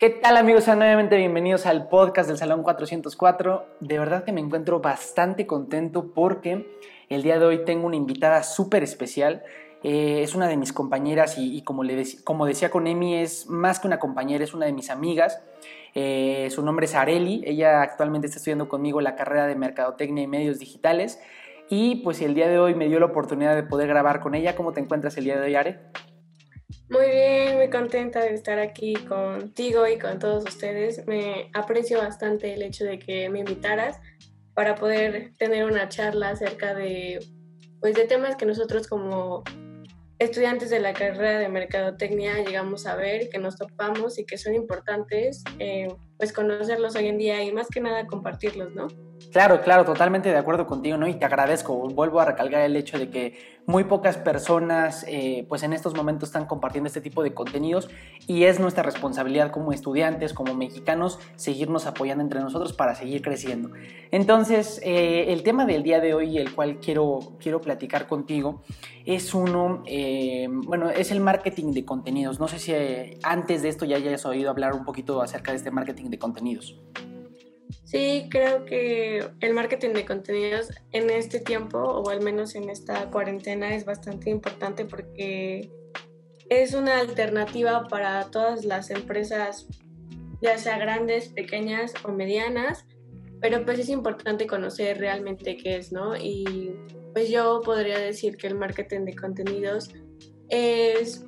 ¿Qué 0.00 0.08
tal 0.08 0.38
amigos? 0.38 0.64
Sean 0.64 0.78
nuevamente 0.78 1.14
bienvenidos 1.18 1.66
al 1.66 1.90
podcast 1.90 2.26
del 2.26 2.38
Salón 2.38 2.62
404. 2.62 3.66
De 3.80 3.98
verdad 3.98 4.24
que 4.24 4.32
me 4.32 4.40
encuentro 4.40 4.80
bastante 4.80 5.46
contento 5.46 6.14
porque 6.14 6.74
el 7.10 7.22
día 7.22 7.38
de 7.38 7.44
hoy 7.44 7.66
tengo 7.66 7.86
una 7.86 7.96
invitada 7.96 8.42
súper 8.42 8.82
especial. 8.82 9.42
Eh, 9.82 10.22
es 10.22 10.34
una 10.34 10.48
de 10.48 10.56
mis 10.56 10.72
compañeras 10.72 11.34
y, 11.36 11.60
como, 11.64 11.84
le 11.84 12.02
como 12.24 12.46
decía 12.46 12.70
con 12.70 12.86
Emi, 12.86 13.16
es 13.16 13.46
más 13.50 13.78
que 13.78 13.88
una 13.88 13.98
compañera, 13.98 14.42
es 14.42 14.54
una 14.54 14.64
de 14.64 14.72
mis 14.72 14.88
amigas. 14.88 15.42
Eh, 15.94 16.48
su 16.50 16.64
nombre 16.64 16.86
es 16.86 16.94
Areli, 16.94 17.42
ella 17.44 17.82
actualmente 17.82 18.26
está 18.26 18.38
estudiando 18.38 18.70
conmigo 18.70 19.02
la 19.02 19.16
carrera 19.16 19.46
de 19.46 19.54
Mercadotecnia 19.54 20.24
y 20.24 20.26
Medios 20.26 20.58
Digitales. 20.58 21.20
Y 21.68 21.96
pues 21.96 22.22
el 22.22 22.32
día 22.32 22.48
de 22.48 22.58
hoy 22.58 22.74
me 22.74 22.88
dio 22.88 23.00
la 23.00 23.06
oportunidad 23.06 23.54
de 23.54 23.64
poder 23.64 23.88
grabar 23.88 24.20
con 24.20 24.34
ella. 24.34 24.56
¿Cómo 24.56 24.72
te 24.72 24.80
encuentras 24.80 25.18
el 25.18 25.24
día 25.24 25.38
de 25.38 25.42
hoy, 25.42 25.54
Are? 25.56 25.78
Muy 26.90 27.06
bien, 27.06 27.56
muy 27.56 27.70
contenta 27.70 28.18
de 28.18 28.34
estar 28.34 28.58
aquí 28.58 28.94
contigo 28.94 29.86
y 29.86 29.96
con 29.96 30.18
todos 30.18 30.42
ustedes. 30.42 31.06
Me 31.06 31.48
aprecio 31.54 31.98
bastante 31.98 32.52
el 32.52 32.62
hecho 32.62 32.84
de 32.84 32.98
que 32.98 33.28
me 33.28 33.38
invitaras 33.38 34.00
para 34.54 34.74
poder 34.74 35.32
tener 35.38 35.66
una 35.66 35.88
charla 35.88 36.30
acerca 36.30 36.74
de, 36.74 37.24
pues, 37.78 37.94
de 37.94 38.06
temas 38.06 38.34
que 38.34 38.44
nosotros 38.44 38.88
como 38.88 39.44
estudiantes 40.18 40.68
de 40.68 40.80
la 40.80 40.92
carrera 40.92 41.38
de 41.38 41.48
mercadotecnia 41.48 42.42
llegamos 42.42 42.84
a 42.86 42.96
ver, 42.96 43.28
que 43.28 43.38
nos 43.38 43.56
topamos 43.56 44.18
y 44.18 44.26
que 44.26 44.36
son 44.36 44.56
importantes, 44.56 45.44
eh, 45.60 45.86
pues 46.18 46.32
conocerlos 46.32 46.96
hoy 46.96 47.06
en 47.06 47.18
día 47.18 47.40
y 47.44 47.52
más 47.52 47.68
que 47.68 47.80
nada 47.80 48.08
compartirlos, 48.08 48.74
¿no? 48.74 48.88
Claro, 49.32 49.60
claro, 49.60 49.84
totalmente 49.84 50.28
de 50.28 50.36
acuerdo 50.36 50.66
contigo, 50.66 50.96
¿no? 50.96 51.06
Y 51.06 51.14
te 51.14 51.24
agradezco. 51.24 51.88
Vuelvo 51.88 52.20
a 52.20 52.24
recalcar 52.24 52.62
el 52.62 52.74
hecho 52.74 52.98
de 52.98 53.10
que 53.10 53.60
muy 53.64 53.84
pocas 53.84 54.16
personas, 54.16 55.04
eh, 55.06 55.46
pues 55.48 55.62
en 55.62 55.72
estos 55.72 55.94
momentos 55.94 56.30
están 56.30 56.46
compartiendo 56.46 56.88
este 56.88 57.00
tipo 57.00 57.22
de 57.22 57.32
contenidos 57.32 57.88
y 58.26 58.44
es 58.44 58.58
nuestra 58.58 58.82
responsabilidad 58.82 59.52
como 59.52 59.72
estudiantes, 59.72 60.32
como 60.32 60.54
mexicanos, 60.54 61.20
seguirnos 61.36 61.86
apoyando 61.86 62.24
entre 62.24 62.40
nosotros 62.40 62.72
para 62.72 62.96
seguir 62.96 63.22
creciendo. 63.22 63.70
Entonces, 64.10 64.80
eh, 64.82 65.26
el 65.28 65.44
tema 65.44 65.64
del 65.64 65.84
día 65.84 66.00
de 66.00 66.14
hoy, 66.14 66.38
el 66.38 66.52
cual 66.52 66.80
quiero, 66.80 67.20
quiero 67.38 67.60
platicar 67.60 68.08
contigo, 68.08 68.62
es 69.04 69.32
uno, 69.32 69.84
eh, 69.86 70.48
bueno, 70.50 70.90
es 70.90 71.12
el 71.12 71.20
marketing 71.20 71.72
de 71.72 71.84
contenidos. 71.84 72.40
No 72.40 72.48
sé 72.48 72.58
si 72.58 72.72
antes 73.22 73.62
de 73.62 73.68
esto 73.68 73.84
ya 73.84 73.96
hayas 73.96 74.26
oído 74.26 74.50
hablar 74.50 74.72
un 74.72 74.84
poquito 74.84 75.22
acerca 75.22 75.52
de 75.52 75.58
este 75.58 75.70
marketing 75.70 76.06
de 76.06 76.18
contenidos. 76.18 76.80
Sí, 77.90 78.28
creo 78.30 78.64
que 78.66 79.30
el 79.40 79.52
marketing 79.52 79.94
de 79.94 80.06
contenidos 80.06 80.68
en 80.92 81.10
este 81.10 81.40
tiempo, 81.40 81.78
o 81.78 82.08
al 82.08 82.22
menos 82.22 82.54
en 82.54 82.70
esta 82.70 83.10
cuarentena, 83.10 83.74
es 83.74 83.84
bastante 83.84 84.30
importante 84.30 84.84
porque 84.84 85.68
es 86.48 86.72
una 86.72 87.00
alternativa 87.00 87.88
para 87.88 88.30
todas 88.30 88.64
las 88.64 88.90
empresas, 88.90 89.66
ya 90.40 90.56
sea 90.56 90.78
grandes, 90.78 91.30
pequeñas 91.30 91.92
o 92.04 92.12
medianas, 92.12 92.86
pero 93.40 93.64
pues 93.64 93.80
es 93.80 93.88
importante 93.88 94.46
conocer 94.46 94.98
realmente 94.98 95.56
qué 95.56 95.78
es, 95.78 95.90
¿no? 95.90 96.16
Y 96.16 96.76
pues 97.12 97.28
yo 97.28 97.60
podría 97.64 97.98
decir 97.98 98.36
que 98.36 98.46
el 98.46 98.54
marketing 98.54 99.00
de 99.00 99.16
contenidos 99.16 99.90
es 100.48 101.26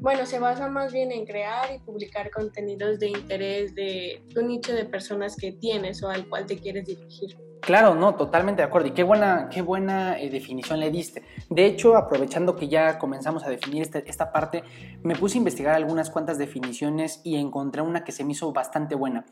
bueno, 0.00 0.24
se 0.24 0.38
basa 0.38 0.68
más 0.68 0.92
bien 0.92 1.12
en 1.12 1.26
crear 1.26 1.74
y 1.74 1.78
publicar 1.80 2.30
contenidos 2.30 2.98
de 2.98 3.08
interés 3.08 3.74
de 3.74 4.22
tu 4.32 4.40
nicho 4.42 4.72
de 4.72 4.86
personas 4.86 5.36
que 5.36 5.52
tienes 5.52 6.02
o 6.02 6.08
al 6.08 6.26
cual 6.28 6.46
te 6.46 6.56
quieres 6.58 6.86
dirigir. 6.86 7.36
Claro, 7.60 7.94
no, 7.94 8.14
totalmente 8.14 8.62
de 8.62 8.68
acuerdo. 8.68 8.88
Y 8.88 8.92
qué 8.92 9.02
buena, 9.02 9.48
qué 9.50 9.60
buena 9.60 10.18
eh, 10.18 10.30
definición 10.30 10.80
le 10.80 10.90
diste. 10.90 11.22
De 11.50 11.66
hecho, 11.66 11.96
aprovechando 11.96 12.56
que 12.56 12.68
ya 12.68 12.98
comenzamos 12.98 13.44
a 13.44 13.50
definir 13.50 13.82
este, 13.82 14.08
esta 14.08 14.32
parte, 14.32 14.62
me 15.02 15.14
puse 15.14 15.36
a 15.36 15.38
investigar 15.38 15.74
algunas 15.74 16.08
cuantas 16.08 16.38
definiciones 16.38 17.20
y 17.24 17.36
encontré 17.36 17.82
una 17.82 18.04
que 18.04 18.12
se 18.12 18.24
me 18.24 18.32
hizo 18.32 18.52
bastante 18.52 18.94
buena. 18.94 19.26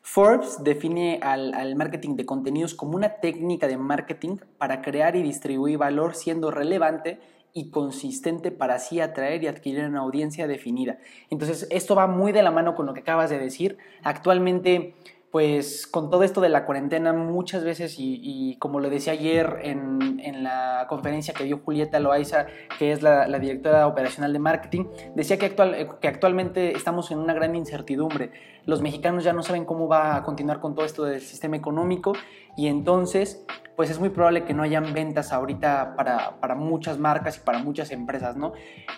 Forbes 0.00 0.62
define 0.62 1.18
al, 1.22 1.52
al, 1.54 1.76
marketing 1.76 2.16
de 2.16 2.24
contenidos 2.24 2.74
como 2.74 2.94
una 2.94 3.20
técnica 3.20 3.66
de 3.66 3.76
marketing 3.76 4.36
para 4.58 4.80
crear 4.80 5.16
y 5.16 5.22
distribuir 5.22 5.78
valor 5.78 6.14
siendo 6.14 6.50
relevante 6.50 7.18
y 7.54 7.70
consistente 7.70 8.50
para 8.50 8.74
así 8.74 9.00
atraer 9.00 9.42
y 9.44 9.46
adquirir 9.46 9.84
una 9.84 10.00
audiencia 10.00 10.48
definida. 10.48 10.98
Entonces, 11.30 11.68
esto 11.70 11.94
va 11.94 12.08
muy 12.08 12.32
de 12.32 12.42
la 12.42 12.50
mano 12.50 12.74
con 12.74 12.84
lo 12.84 12.94
que 12.94 13.00
acabas 13.00 13.30
de 13.30 13.38
decir. 13.38 13.78
Actualmente, 14.02 14.94
pues 15.34 15.86
con 15.86 16.10
todo 16.10 16.24
esto 16.24 16.40
de 16.40 16.48
la 16.48 16.64
cuarentena, 16.64 17.12
muchas 17.12 17.64
veces, 17.64 17.96
y, 17.98 18.56
como 18.58 18.80
lo 18.80 18.90
decía 18.90 19.14
ayer 19.14 19.60
en, 19.62 20.42
la 20.42 20.86
conferencia 20.88 21.32
que 21.32 21.44
dio 21.44 21.58
Julieta 21.58 21.98
Loaiza, 21.98 22.46
que 22.78 22.92
es 22.92 23.02
la, 23.02 23.26
directora 23.38 23.86
operacional 23.86 24.32
de 24.32 24.38
marketing, 24.38 24.84
decía 25.14 25.38
que, 25.38 25.46
actual, 25.46 25.98
que 26.00 26.08
actualmente 26.08 26.76
estamos 26.76 27.10
en 27.10 27.18
una 27.18 27.34
gran 27.34 27.56
incertidumbre. 27.56 28.30
Los 28.66 28.82
mexicanos 28.82 29.24
ya 29.24 29.32
no 29.32 29.42
saben 29.42 29.64
cómo 29.64 29.88
va 29.88 30.16
a 30.16 30.22
continuar 30.22 30.60
con 30.60 30.74
todo 30.74 30.84
esto 30.84 31.04
del 31.04 31.20
sistema 31.20 31.56
económico 31.56 32.12
y 32.56 32.68
entonces 32.68 33.44
pues 33.76 33.90
es 33.90 33.98
muy 33.98 34.10
probable 34.10 34.44
que 34.44 34.54
no 34.54 34.62
hayan 34.62 34.92
ventas 34.92 35.32
ahorita 35.32 35.94
para, 35.96 36.54
muchas 36.54 36.98
marcas 36.98 37.38
y 37.38 37.40
para 37.40 37.58
muchas 37.58 37.90
empresas, 37.90 38.36
¿no? 38.36 38.52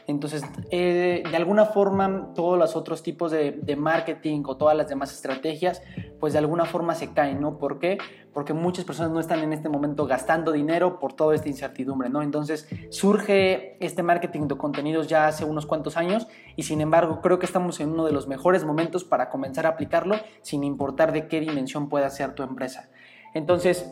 Entonces, 0.06 0.44
eh, 0.70 1.22
de 1.28 1.36
alguna 1.36 1.64
forma, 1.64 2.32
todos 2.34 2.58
los 2.58 2.76
otros 2.76 3.02
tipos 3.02 3.30
de, 3.30 3.76
marketing 3.76 4.42
o 4.46 4.56
todas 4.56 4.76
las 4.76 4.88
demás 4.88 5.12
estrategias, 5.12 5.82
pues 6.18 6.32
de 6.32 6.38
alguna 6.38 6.64
forma 6.64 6.94
se 6.94 7.12
caen, 7.12 7.40
¿no? 7.40 7.58
¿Por 7.58 7.78
qué? 7.78 7.98
Porque 8.32 8.52
muchas 8.52 8.84
personas 8.84 9.12
no 9.12 9.20
están 9.20 9.40
en 9.40 9.52
este 9.52 9.68
momento 9.68 10.06
gastando 10.06 10.52
dinero 10.52 10.98
por 10.98 11.12
toda 11.14 11.34
esta 11.34 11.48
incertidumbre, 11.48 12.08
¿no? 12.08 12.22
Entonces, 12.22 12.68
surge 12.90 13.76
este 13.84 14.02
marketing 14.02 14.48
de 14.48 14.56
contenidos 14.56 15.08
ya 15.08 15.26
hace 15.26 15.44
unos 15.44 15.66
cuantos 15.66 15.96
años 15.96 16.26
y 16.54 16.64
sin 16.64 16.80
embargo, 16.80 17.20
creo 17.22 17.38
que 17.38 17.46
estamos 17.46 17.80
en 17.80 17.90
uno 17.90 18.04
de 18.04 18.12
los 18.12 18.28
mejores 18.28 18.64
momentos 18.64 19.04
para 19.04 19.30
comenzar 19.30 19.66
a 19.66 19.70
aplicarlo 19.70 20.16
sin 20.42 20.64
importar 20.64 21.12
de 21.12 21.28
qué 21.28 21.40
dimensión 21.40 21.88
pueda 21.88 22.10
ser 22.10 22.34
tu 22.34 22.42
empresa. 22.42 22.90
Entonces, 23.34 23.90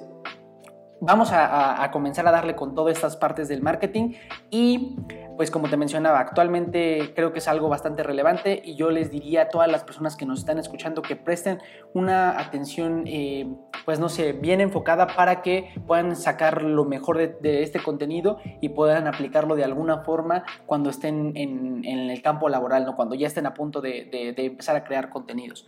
vamos 1.05 1.31
a, 1.33 1.91
comenzar 1.93 2.27
a 2.27 2.31
darle 2.31 2.57
con 2.57 2.75
todas 2.75 2.97
estas 2.97 3.17
partes 3.17 3.49
del 3.49 3.63
marketing 3.63 4.15
y 4.51 4.97
pues 5.37 5.51
como 5.51 5.69
te 5.69 5.77
mencionaba, 5.77 6.21
actualmente 6.21 7.13
creo 7.15 7.33
que 7.33 7.41
es 7.41 7.49
algo 7.49 7.69
bastante 7.69 8.03
relevante 8.03 8.63
y 8.65 8.77
yo 8.77 8.91
les 8.91 9.11
diría 9.11 9.43
a 9.43 9.49
todas 9.49 9.71
las 9.71 9.83
personas 9.85 10.17
que 10.17 10.25
nos 10.27 10.41
están 10.41 10.59
escuchando 10.59 11.03
que 11.03 11.17
presten 11.17 11.59
una 11.93 12.39
atención, 12.39 13.05
eh, 13.07 13.53
pues 13.85 13.99
no 13.99 14.09
sé, 14.09 14.33
bien 14.33 14.61
enfocada 14.61 15.09
para 15.09 15.43
que 15.43 15.75
puedan 15.87 16.15
sacar 16.17 16.63
lo 16.63 16.85
mejor 16.85 17.19
de, 17.19 17.63
este 17.63 17.81
contenido 17.81 18.39
y 18.61 18.71
puedan 18.71 19.07
aplicarlo 19.07 19.57
de 19.57 19.65
alguna 19.65 19.99
forma 19.99 20.45
cuando 20.67 20.91
estén 20.91 21.33
en, 21.37 21.85
el 21.85 22.23
campo 22.23 22.49
laboral, 22.49 22.85
¿no? 22.85 22.97
cuando 22.97 23.15
ya 23.15 23.27
estén 23.27 23.47
a 23.47 23.55
punto 23.55 23.81
de 23.81 24.35
empezar 24.37 24.77
a 24.77 24.85
crear 24.85 25.11
contenidos. 25.11 25.67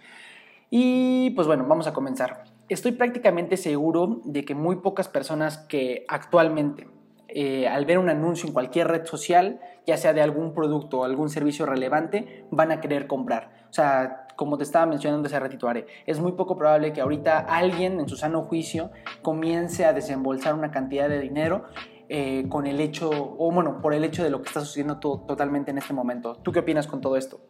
Y 0.71 1.31
pues 1.31 1.47
bueno, 1.47 1.65
vamos 1.67 1.87
a 1.87 1.93
comenzar 1.93 2.56
estoy 2.69 2.93
prácticamente 2.93 3.57
seguro 3.57 4.21
de 4.25 4.45
que 4.45 4.55
muy 4.55 4.77
pocas 4.77 5.09
personas 5.09 5.59
que 5.59 6.05
actualmente 6.09 6.89
eh, 7.29 7.67
al 7.67 7.85
ver 7.85 7.99
un 7.99 8.09
anuncio 8.09 8.47
en 8.47 8.55
cualquier 8.55 8.89
red 8.89 9.05
social, 9.05 9.61
ya 9.87 9.97
sea 9.97 10.13
de 10.13 10.23
algún 10.23 10.55
producto 10.55 11.01
o 11.01 11.05
algún 11.05 11.29
servicio 11.29 11.67
relevante, 11.67 12.47
van 12.51 12.71
a 12.71 12.81
querer 12.81 13.07
comprar. 13.07 13.67
O 13.69 13.73
sea, 13.73 14.27
como 14.37 14.57
te 14.59 14.65
estaba 14.65 14.87
mencionando 14.87 15.27
hace 15.27 15.39
ratito, 15.39 15.69
es 16.07 16.21
muy 16.21 16.33
poco 16.33 16.57
probable 16.57 16.93
que 16.93 17.01
ahorita 17.01 17.39
alguien 17.39 17.99
en 17.99 18.09
su 18.09 18.17
sano 18.17 18.43
juicio 18.45 18.91
comience 19.23 19.85
a 19.85 19.93
desembolsar 19.93 20.55
una 20.55 20.71
cantidad 20.71 21.09
de 21.09 21.21
dinero 21.21 21.65
eh, 22.09 22.47
con 22.49 22.67
el 22.67 22.81
hecho, 22.81 23.11
o 23.11 23.51
bueno, 23.51 23.81
por 23.83 23.93
el 23.93 24.05
hecho 24.05 24.23
de 24.23 24.31
lo 24.31 24.41
que 24.41 24.49
está 24.49 24.61
sucediendo 24.61 24.99
totalmente 24.99 25.73
en 25.73 25.79
este 25.79 25.93
momento. 25.93 26.37
¿Tú 26.37 26.53
qué 26.53 26.61
opinas 26.61 26.87
con 26.87 27.01
todo 27.01 27.17
esto? 27.17 27.41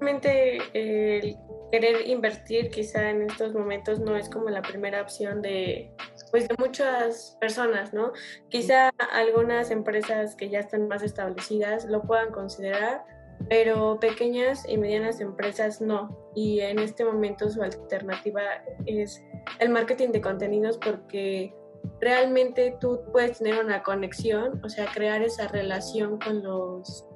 Realmente 0.00 0.58
el 0.72 1.36
querer 1.70 2.08
invertir 2.08 2.70
quizá 2.70 3.10
en 3.10 3.22
estos 3.22 3.52
momentos 3.52 4.00
no 4.00 4.16
es 4.16 4.28
como 4.28 4.48
la 4.48 4.62
primera 4.62 5.02
opción 5.02 5.42
de, 5.42 5.92
pues, 6.30 6.48
de 6.48 6.54
muchas 6.58 7.36
personas, 7.40 7.92
¿no? 7.92 8.12
Quizá 8.48 8.90
algunas 9.12 9.70
empresas 9.70 10.34
que 10.36 10.48
ya 10.48 10.60
están 10.60 10.88
más 10.88 11.02
establecidas 11.02 11.84
lo 11.84 12.02
puedan 12.02 12.32
considerar, 12.32 13.04
pero 13.48 13.98
pequeñas 14.00 14.66
y 14.68 14.78
medianas 14.78 15.20
empresas 15.20 15.80
no. 15.80 16.16
Y 16.34 16.60
en 16.60 16.78
este 16.78 17.04
momento 17.04 17.48
su 17.50 17.62
alternativa 17.62 18.42
es 18.86 19.22
el 19.58 19.68
marketing 19.68 20.08
de 20.08 20.20
contenidos 20.20 20.78
porque 20.78 21.54
realmente 22.00 22.76
tú 22.80 23.00
puedes 23.12 23.38
tener 23.38 23.62
una 23.62 23.82
conexión, 23.82 24.60
o 24.64 24.68
sea, 24.68 24.86
crear 24.92 25.22
esa 25.22 25.46
relación 25.48 26.18
con 26.18 26.42
los 26.42 27.06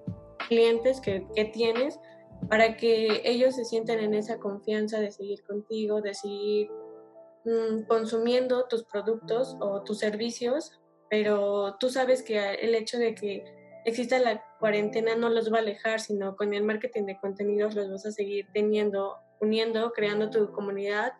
clientes 0.49 1.01
que, 1.01 1.27
que 1.35 1.47
tienes 1.47 1.99
para 2.49 2.77
que 2.77 3.23
ellos 3.25 3.55
se 3.55 3.65
sientan 3.65 4.01
en 4.01 4.15
esa 4.15 4.39
confianza 4.39 5.01
de 5.01 5.11
seguir 5.11 5.43
contigo, 5.45 6.01
de 6.01 6.15
seguir 6.15 6.71
mm, 7.45 7.85
consumiendo 7.87 8.67
tus 8.69 8.85
productos 8.85 9.57
o 9.61 9.83
tus 9.83 9.99
servicios, 9.99 10.73
pero 11.11 11.77
tú 11.79 11.91
sabes 11.91 12.23
que 12.23 12.55
el 12.55 12.75
hecho 12.75 12.99
de 12.99 13.15
que 13.15 13.45
exista 13.85 14.19
la 14.19 14.43
cuarentena 14.59 15.15
no 15.15 15.29
los 15.29 15.53
va 15.53 15.59
a 15.59 15.61
alejar, 15.61 16.01
sino 16.01 16.37
con 16.37 16.55
el 16.55 16.65
marketing 16.65 17.05
de 17.05 17.19
contenidos 17.19 17.75
los 17.75 17.91
vas 17.91 18.07
a 18.07 18.13
seguir 18.13 18.47
teniendo, 18.53 19.17
uniendo, 19.41 19.93
creando 19.93 20.31
tu 20.31 20.51
comunidad 20.53 21.13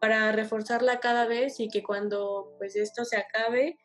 para 0.00 0.30
reforzarla 0.32 1.00
cada 1.00 1.26
vez 1.26 1.60
y 1.60 1.68
que 1.68 1.82
cuando 1.82 2.54
pues 2.58 2.76
esto 2.76 3.04
se 3.04 3.16
acabe, 3.16 3.78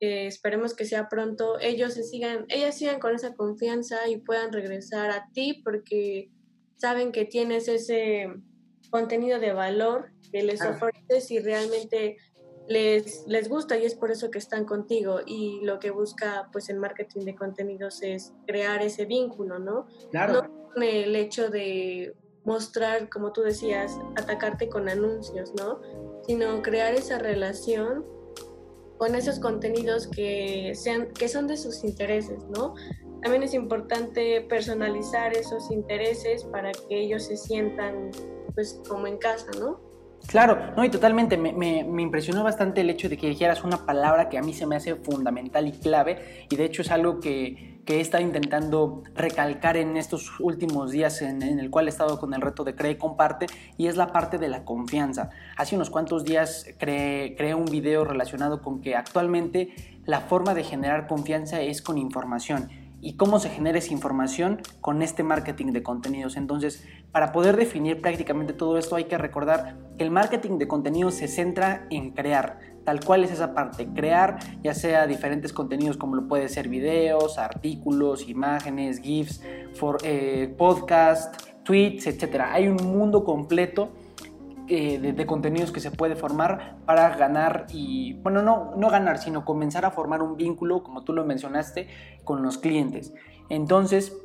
eh, 0.00 0.26
esperemos 0.26 0.74
que 0.74 0.84
sea 0.84 1.08
pronto, 1.08 1.58
ellos 1.60 1.94
se 1.94 2.02
sigan, 2.02 2.44
ellas 2.48 2.76
sigan 2.76 3.00
con 3.00 3.14
esa 3.14 3.34
confianza 3.34 4.08
y 4.08 4.18
puedan 4.18 4.52
regresar 4.52 5.10
a 5.10 5.28
ti 5.32 5.62
porque 5.64 6.30
saben 6.84 7.12
que 7.12 7.24
tienes 7.24 7.66
ese 7.66 8.28
contenido 8.90 9.40
de 9.40 9.54
valor 9.54 10.12
que 10.30 10.42
les 10.42 10.60
ofreces 10.60 11.30
y 11.30 11.38
realmente 11.38 12.18
les, 12.68 13.24
les 13.26 13.48
gusta 13.48 13.78
y 13.78 13.86
es 13.86 13.94
por 13.94 14.10
eso 14.10 14.30
que 14.30 14.38
están 14.38 14.66
contigo 14.66 15.20
y 15.24 15.60
lo 15.62 15.78
que 15.78 15.90
busca 15.90 16.50
pues 16.52 16.68
el 16.68 16.78
marketing 16.78 17.24
de 17.24 17.34
contenidos 17.34 18.02
es 18.02 18.34
crear 18.46 18.82
ese 18.82 19.06
vínculo, 19.06 19.58
¿no? 19.58 19.86
Claro. 20.10 20.42
No 20.76 20.82
el 20.82 21.16
hecho 21.16 21.48
de 21.48 22.14
mostrar, 22.44 23.08
como 23.08 23.32
tú 23.32 23.40
decías, 23.40 23.98
atacarte 24.16 24.68
con 24.68 24.90
anuncios, 24.90 25.54
¿no? 25.54 25.80
Sino 26.26 26.60
crear 26.60 26.94
esa 26.94 27.18
relación 27.18 28.04
con 28.98 29.14
esos 29.14 29.40
contenidos 29.40 30.06
que, 30.06 30.74
sean, 30.74 31.12
que 31.14 31.28
son 31.28 31.46
de 31.46 31.56
sus 31.56 31.82
intereses, 31.82 32.44
¿no? 32.54 32.74
También 33.24 33.42
es 33.42 33.54
importante 33.54 34.42
personalizar 34.42 35.34
esos 35.34 35.70
intereses 35.70 36.44
para 36.44 36.72
que 36.72 37.00
ellos 37.00 37.24
se 37.24 37.38
sientan 37.38 38.10
pues 38.54 38.82
como 38.86 39.06
en 39.06 39.16
casa, 39.16 39.46
¿no? 39.58 39.80
Claro, 40.26 40.74
no, 40.76 40.84
y 40.84 40.90
totalmente, 40.90 41.38
me, 41.38 41.54
me, 41.54 41.84
me, 41.84 42.02
impresionó 42.02 42.44
bastante 42.44 42.82
el 42.82 42.90
hecho 42.90 43.08
de 43.08 43.16
que 43.16 43.26
dijeras 43.26 43.64
una 43.64 43.86
palabra 43.86 44.28
que 44.28 44.36
a 44.36 44.42
mí 44.42 44.52
se 44.52 44.66
me 44.66 44.76
hace 44.76 44.96
fundamental 44.96 45.66
y 45.66 45.72
clave, 45.72 46.46
y 46.50 46.56
de 46.56 46.66
hecho 46.66 46.82
es 46.82 46.90
algo 46.90 47.20
que, 47.20 47.80
que 47.86 47.96
he 47.96 48.00
estado 48.00 48.22
intentando 48.22 49.02
recalcar 49.14 49.78
en 49.78 49.96
estos 49.96 50.38
últimos 50.38 50.90
días 50.90 51.22
en, 51.22 51.42
en, 51.42 51.58
el 51.58 51.70
cual 51.70 51.86
he 51.86 51.90
estado 51.90 52.18
con 52.20 52.34
el 52.34 52.42
reto 52.42 52.62
de 52.62 52.74
Cree 52.74 52.92
y 52.92 52.96
Comparte, 52.96 53.46
y 53.78 53.86
es 53.86 53.96
la 53.96 54.12
parte 54.12 54.36
de 54.36 54.48
la 54.48 54.66
confianza. 54.66 55.30
Hace 55.56 55.76
unos 55.76 55.88
cuantos 55.88 56.24
días 56.24 56.66
creé, 56.78 57.36
creé 57.36 57.54
un 57.54 57.64
video 57.64 58.04
relacionado 58.04 58.60
con 58.60 58.82
que 58.82 58.96
actualmente 58.96 59.74
la 60.04 60.20
forma 60.20 60.52
de 60.52 60.64
generar 60.64 61.06
confianza 61.06 61.62
es 61.62 61.80
con 61.80 61.96
información 61.96 62.83
y 63.04 63.16
cómo 63.16 63.38
se 63.38 63.50
genera 63.50 63.78
esa 63.78 63.92
información 63.92 64.62
con 64.80 65.02
este 65.02 65.22
marketing 65.22 65.72
de 65.72 65.82
contenidos. 65.82 66.38
Entonces, 66.38 66.84
para 67.12 67.32
poder 67.32 67.54
definir 67.56 68.00
prácticamente 68.00 68.54
todo 68.54 68.78
esto 68.78 68.96
hay 68.96 69.04
que 69.04 69.18
recordar 69.18 69.76
que 69.98 70.04
el 70.04 70.10
marketing 70.10 70.56
de 70.56 70.66
contenidos 70.66 71.14
se 71.14 71.28
centra 71.28 71.86
en 71.90 72.12
crear, 72.12 72.58
tal 72.84 73.04
cual 73.04 73.22
es 73.22 73.30
esa 73.30 73.52
parte, 73.52 73.86
crear 73.94 74.38
ya 74.62 74.72
sea 74.72 75.06
diferentes 75.06 75.52
contenidos 75.52 75.98
como 75.98 76.16
lo 76.16 76.26
puede 76.26 76.48
ser 76.48 76.68
videos, 76.68 77.36
artículos, 77.36 78.26
imágenes, 78.26 79.00
GIFs, 79.00 79.42
for, 79.74 79.98
eh, 80.02 80.56
tweets, 81.62 82.06
etc. 82.06 82.40
Hay 82.52 82.68
un 82.68 82.76
mundo 82.76 83.22
completo 83.22 83.90
de, 84.66 85.12
de, 85.12 85.26
contenidos 85.26 85.72
que 85.72 85.80
se 85.80 85.90
puede 85.90 86.16
formar 86.16 86.76
para 86.86 87.16
ganar 87.16 87.66
y, 87.72 88.14
bueno, 88.14 88.42
no, 88.42 88.72
no 88.76 88.90
ganar, 88.90 89.18
sino 89.18 89.44
comenzar 89.44 89.84
a 89.84 89.90
formar 89.90 90.22
un 90.22 90.36
vínculo, 90.36 90.82
como 90.82 91.04
tú 91.04 91.12
lo 91.12 91.24
mencionaste, 91.24 91.88
con 92.24 92.42
los 92.42 92.58
clientes. 92.58 93.12
Entonces, 93.48 94.16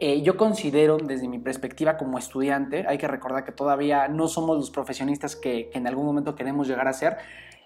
eh, 0.00 0.22
yo 0.22 0.36
considero, 0.36 0.96
desde 0.96 1.28
mi 1.28 1.38
perspectiva 1.38 1.96
como 1.96 2.18
estudiante, 2.18 2.84
hay 2.88 2.98
que 2.98 3.08
recordar 3.08 3.44
que 3.44 3.52
todavía 3.52 4.08
no 4.08 4.28
somos 4.28 4.56
los 4.56 4.70
profesionistas 4.70 5.36
que, 5.36 5.68
que 5.70 5.78
en 5.78 5.86
algún 5.86 6.06
momento 6.06 6.34
queremos 6.34 6.68
llegar 6.68 6.88
a 6.88 6.92
ser. 6.92 7.18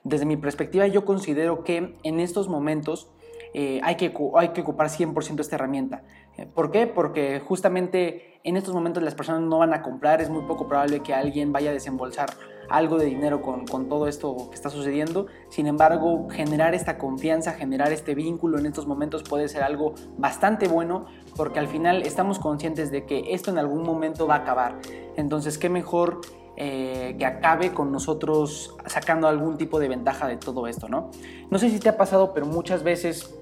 Desde 0.02 0.26
mi 0.26 0.36
perspectiva, 0.36 0.86
yo 0.86 1.04
considero 1.04 1.64
que 1.64 1.96
en 2.02 2.20
estos 2.20 2.48
momentos 2.48 3.10
eh, 3.54 3.80
hay, 3.84 3.94
que, 3.94 4.12
hay 4.36 4.48
que 4.48 4.62
ocupar 4.62 4.88
100% 4.88 5.40
esta 5.40 5.54
herramienta. 5.54 6.02
¿Por 6.54 6.72
qué? 6.72 6.88
Porque 6.88 7.40
justamente 7.40 8.40
en 8.42 8.56
estos 8.56 8.74
momentos 8.74 9.02
las 9.02 9.14
personas 9.14 9.42
no 9.42 9.58
van 9.58 9.72
a 9.72 9.80
comprar, 9.80 10.20
es 10.20 10.28
muy 10.28 10.42
poco 10.42 10.66
probable 10.66 11.00
que 11.00 11.14
alguien 11.14 11.52
vaya 11.52 11.70
a 11.70 11.72
desembolsar 11.72 12.30
algo 12.68 12.98
de 12.98 13.06
dinero 13.06 13.42
con, 13.42 13.66
con, 13.66 13.88
todo 13.88 14.08
esto 14.08 14.48
que 14.50 14.56
está 14.56 14.70
sucediendo. 14.70 15.26
Sin 15.50 15.68
embargo, 15.68 16.28
generar 16.30 16.74
esta 16.74 16.98
confianza, 16.98 17.52
generar 17.52 17.92
este 17.92 18.14
vínculo 18.16 18.58
en 18.58 18.66
estos 18.66 18.86
momentos 18.86 19.22
puede 19.22 19.48
ser 19.48 19.62
algo 19.62 19.94
bastante 20.18 20.66
bueno 20.66 21.06
porque 21.36 21.60
al 21.60 21.68
final 21.68 22.02
estamos 22.02 22.40
conscientes 22.40 22.90
de 22.90 23.06
que 23.06 23.34
esto 23.34 23.50
en 23.50 23.58
algún 23.58 23.84
momento 23.84 24.26
va 24.26 24.36
a 24.36 24.38
acabar. 24.38 24.80
Entonces, 25.16 25.58
qué 25.58 25.68
mejor 25.68 26.20
eh, 26.56 27.16
que 27.18 27.26
acabe 27.26 27.72
con 27.72 27.90
nosotros 27.90 28.76
sacando 28.86 29.26
algún 29.26 29.56
tipo 29.58 29.80
de 29.80 29.88
ventaja 29.88 30.28
de 30.28 30.36
todo 30.36 30.66
esto, 30.66 30.88
¿no? 30.88 31.10
No 31.50 31.58
sé 31.58 31.70
si 31.70 31.80
te 31.80 31.88
ha 31.88 31.96
pasado, 31.96 32.32
pero 32.32 32.46
muchas 32.46 32.82
veces 32.82 33.34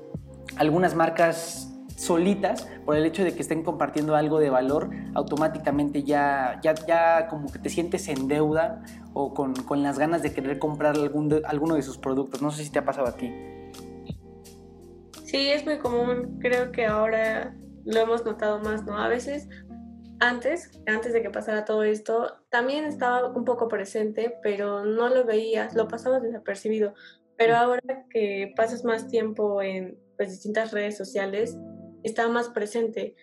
algunas 0.57 0.95
marcas 0.95 1.73
solitas, 1.97 2.69
por 2.85 2.97
el 2.97 3.07
hecho 3.07 3.23
de 3.23 3.35
que 3.35 3.43
estén 3.43 3.63
compartiendo 3.63 4.17
algo 4.17 4.41
de 4.41 4.51
valor, 4.51 4.91
automáticamente 5.15 6.03
ya, 6.03 6.59
ya, 6.63 6.75
ya 6.75 7.29
como 7.29 7.51
que 7.51 7.59
te 7.59 7.69
sientes 7.69 8.09
en 8.09 8.27
deuda 8.27 8.83
o 9.15 9.33
con, 9.35 9.55
con 9.55 9.83
las 9.83 9.99
ganas 9.99 10.23
de 10.23 10.33
querer 10.33 10.59
comprar 10.59 10.97
algún 10.97 11.29
de, 11.29 11.43
alguno 11.45 11.77
de 11.77 11.83
sus 11.83 11.99
productos. 11.99 12.43
No 12.43 12.51
sé 12.51 12.65
si 12.65 12.71
te 12.71 12.81
ha 12.81 12.85
pasado 12.85 13.07
a 13.07 13.17
ti. 13.17 13.33
Sí, 15.25 15.49
es 15.51 15.65
muy 15.65 15.79
común. 15.79 16.39
Creo 16.41 16.73
que 16.73 16.87
ahora 16.87 17.55
lo 17.85 18.01
hemos 18.01 18.25
notado 18.25 18.59
más, 18.61 18.85
¿no? 18.85 18.99
A 18.99 19.09
veces, 19.09 19.49
antes, 20.19 20.83
antes 20.87 21.13
de 21.13 21.23
que 21.23 21.31
pasara 21.31 21.65
todo 21.65 21.85
esto, 21.85 22.37
también 22.51 22.85
estaba 22.85 23.29
un 23.29 23.45
poco 23.45 23.69
presente, 23.69 24.35
pero 24.43 24.85
no 24.85 25.09
lo 25.09 25.25
veías, 25.25 25.75
lo 25.75 25.89
pasabas 25.89 26.23
desapercibido. 26.23 26.95
Pero 27.37 27.57
ahora 27.57 28.07
que 28.11 28.53
pasas 28.57 28.85
más 28.85 29.09
tiempo 29.09 29.63
en 29.63 29.99
pues, 30.17 30.31
distintas 30.31 30.73
redes 30.73 30.97
sociales, 30.97 31.56
está 32.03 32.29
más 32.29 32.49
presente 32.49 33.14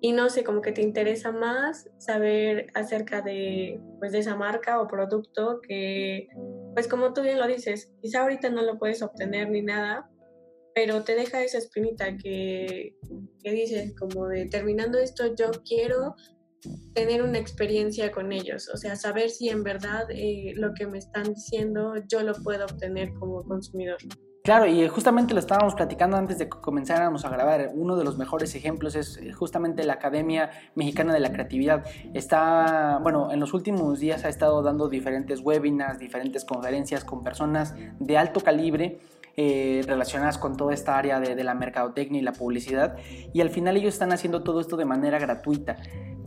y 0.00 0.12
no 0.12 0.28
sé, 0.30 0.42
como 0.42 0.62
que 0.62 0.72
te 0.72 0.82
interesa 0.82 1.32
más 1.32 1.88
saber 1.98 2.66
acerca 2.74 3.22
de, 3.22 3.80
pues, 3.98 4.12
de 4.12 4.18
esa 4.18 4.36
marca 4.36 4.80
o 4.80 4.88
producto 4.88 5.60
que, 5.62 6.28
pues 6.74 6.88
como 6.88 7.12
tú 7.12 7.22
bien 7.22 7.38
lo 7.38 7.46
dices, 7.46 7.92
quizá 8.02 8.22
ahorita 8.22 8.50
no 8.50 8.62
lo 8.62 8.78
puedes 8.78 9.02
obtener 9.02 9.48
ni 9.50 9.62
nada, 9.62 10.10
pero 10.74 11.04
te 11.04 11.14
deja 11.14 11.42
esa 11.42 11.58
espinita 11.58 12.16
que, 12.16 12.96
que 13.42 13.50
dices, 13.52 13.94
como 13.98 14.26
de 14.26 14.46
terminando 14.46 14.98
esto, 14.98 15.34
yo 15.34 15.50
quiero 15.64 16.16
tener 16.94 17.22
una 17.22 17.38
experiencia 17.38 18.10
con 18.10 18.32
ellos, 18.32 18.68
o 18.72 18.76
sea, 18.76 18.96
saber 18.96 19.30
si 19.30 19.48
en 19.48 19.62
verdad 19.62 20.06
eh, 20.10 20.52
lo 20.56 20.74
que 20.74 20.86
me 20.86 20.98
están 20.98 21.32
diciendo 21.32 21.94
yo 22.08 22.22
lo 22.22 22.34
puedo 22.34 22.64
obtener 22.64 23.14
como 23.14 23.44
consumidor. 23.44 23.98
Claro, 24.46 24.64
y 24.64 24.86
justamente 24.86 25.34
lo 25.34 25.40
estábamos 25.40 25.74
platicando 25.74 26.16
antes 26.16 26.38
de 26.38 26.44
que 26.44 26.60
comenzáramos 26.60 27.24
a 27.24 27.30
grabar. 27.30 27.72
Uno 27.74 27.96
de 27.96 28.04
los 28.04 28.16
mejores 28.16 28.54
ejemplos 28.54 28.94
es 28.94 29.18
justamente 29.34 29.82
la 29.82 29.94
Academia 29.94 30.50
Mexicana 30.76 31.12
de 31.12 31.18
la 31.18 31.32
Creatividad. 31.32 31.84
Está, 32.14 33.00
bueno, 33.02 33.32
en 33.32 33.40
los 33.40 33.54
últimos 33.54 33.98
días 33.98 34.24
ha 34.24 34.28
estado 34.28 34.62
dando 34.62 34.88
diferentes 34.88 35.40
webinars, 35.40 35.98
diferentes 35.98 36.44
conferencias 36.44 37.02
con 37.02 37.24
personas 37.24 37.74
de 37.98 38.18
alto 38.18 38.38
calibre 38.38 39.00
eh, 39.36 39.82
relacionadas 39.84 40.38
con 40.38 40.56
toda 40.56 40.72
esta 40.72 40.96
área 40.96 41.18
de, 41.18 41.34
de, 41.34 41.42
la 41.42 41.54
mercadotecnia 41.54 42.20
y 42.20 42.24
la 42.24 42.32
publicidad 42.32 42.96
y 43.34 43.40
al 43.42 43.50
final 43.50 43.76
ellos 43.76 43.92
están 43.92 44.12
haciendo 44.12 44.42
todo 44.42 44.60
esto 44.60 44.78
de 44.78 44.86
manera 44.86 45.18
gratuita, 45.18 45.76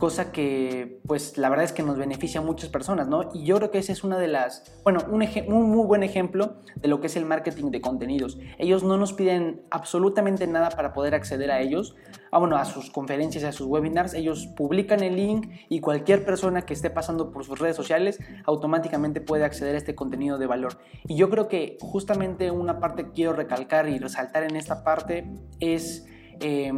cosa 0.00 0.32
que 0.32 0.98
pues 1.06 1.38
la 1.38 1.48
verdad 1.50 1.64
es 1.64 1.72
que 1.72 1.82
nos 1.84 1.98
beneficia 1.98 2.40
a 2.40 2.42
muchas 2.42 2.70
personas, 2.70 3.06
¿no? 3.06 3.28
Y 3.32 3.44
yo 3.44 3.56
creo 3.56 3.70
que 3.70 3.78
esa 3.78 3.92
es 3.92 4.02
una 4.02 4.18
de 4.18 4.26
las, 4.26 4.80
bueno, 4.82 5.00
un, 5.08 5.22
un 5.22 5.70
muy 5.70 5.86
buen 5.86 6.02
ejemplo 6.02 6.56
de 6.74 6.88
lo 6.88 7.00
que 7.00 7.06
es 7.06 7.16
el 7.16 7.26
marketing 7.26 7.70
de 7.70 7.80
contenidos. 7.80 8.38
Ellos 8.58 8.82
no 8.82 8.96
nos 8.96 9.12
piden 9.12 9.62
absolutamente 9.70 10.46
nada 10.46 10.70
para 10.70 10.94
poder 10.94 11.14
acceder 11.14 11.50
a 11.50 11.60
ellos, 11.60 11.94
ah, 12.32 12.38
bueno, 12.38 12.56
a 12.56 12.64
sus 12.64 12.90
conferencias, 12.90 13.44
a 13.44 13.52
sus 13.52 13.66
webinars, 13.66 14.14
ellos 14.14 14.48
publican 14.56 15.02
el 15.02 15.16
link 15.16 15.50
y 15.68 15.80
cualquier 15.80 16.24
persona 16.24 16.62
que 16.62 16.72
esté 16.72 16.88
pasando 16.88 17.30
por 17.30 17.44
sus 17.44 17.58
redes 17.58 17.76
sociales 17.76 18.18
automáticamente 18.46 19.20
puede 19.20 19.44
acceder 19.44 19.74
a 19.74 19.78
este 19.78 19.94
contenido 19.94 20.38
de 20.38 20.46
valor. 20.46 20.78
Y 21.04 21.16
yo 21.16 21.28
creo 21.28 21.46
que 21.46 21.76
justamente 21.80 22.50
una 22.50 22.80
parte 22.80 23.04
que 23.04 23.12
quiero 23.12 23.34
recalcar 23.34 23.88
y 23.88 23.98
resaltar 23.98 24.44
en 24.44 24.56
esta 24.56 24.82
parte 24.82 25.30
es 25.60 26.06
eh, 26.40 26.72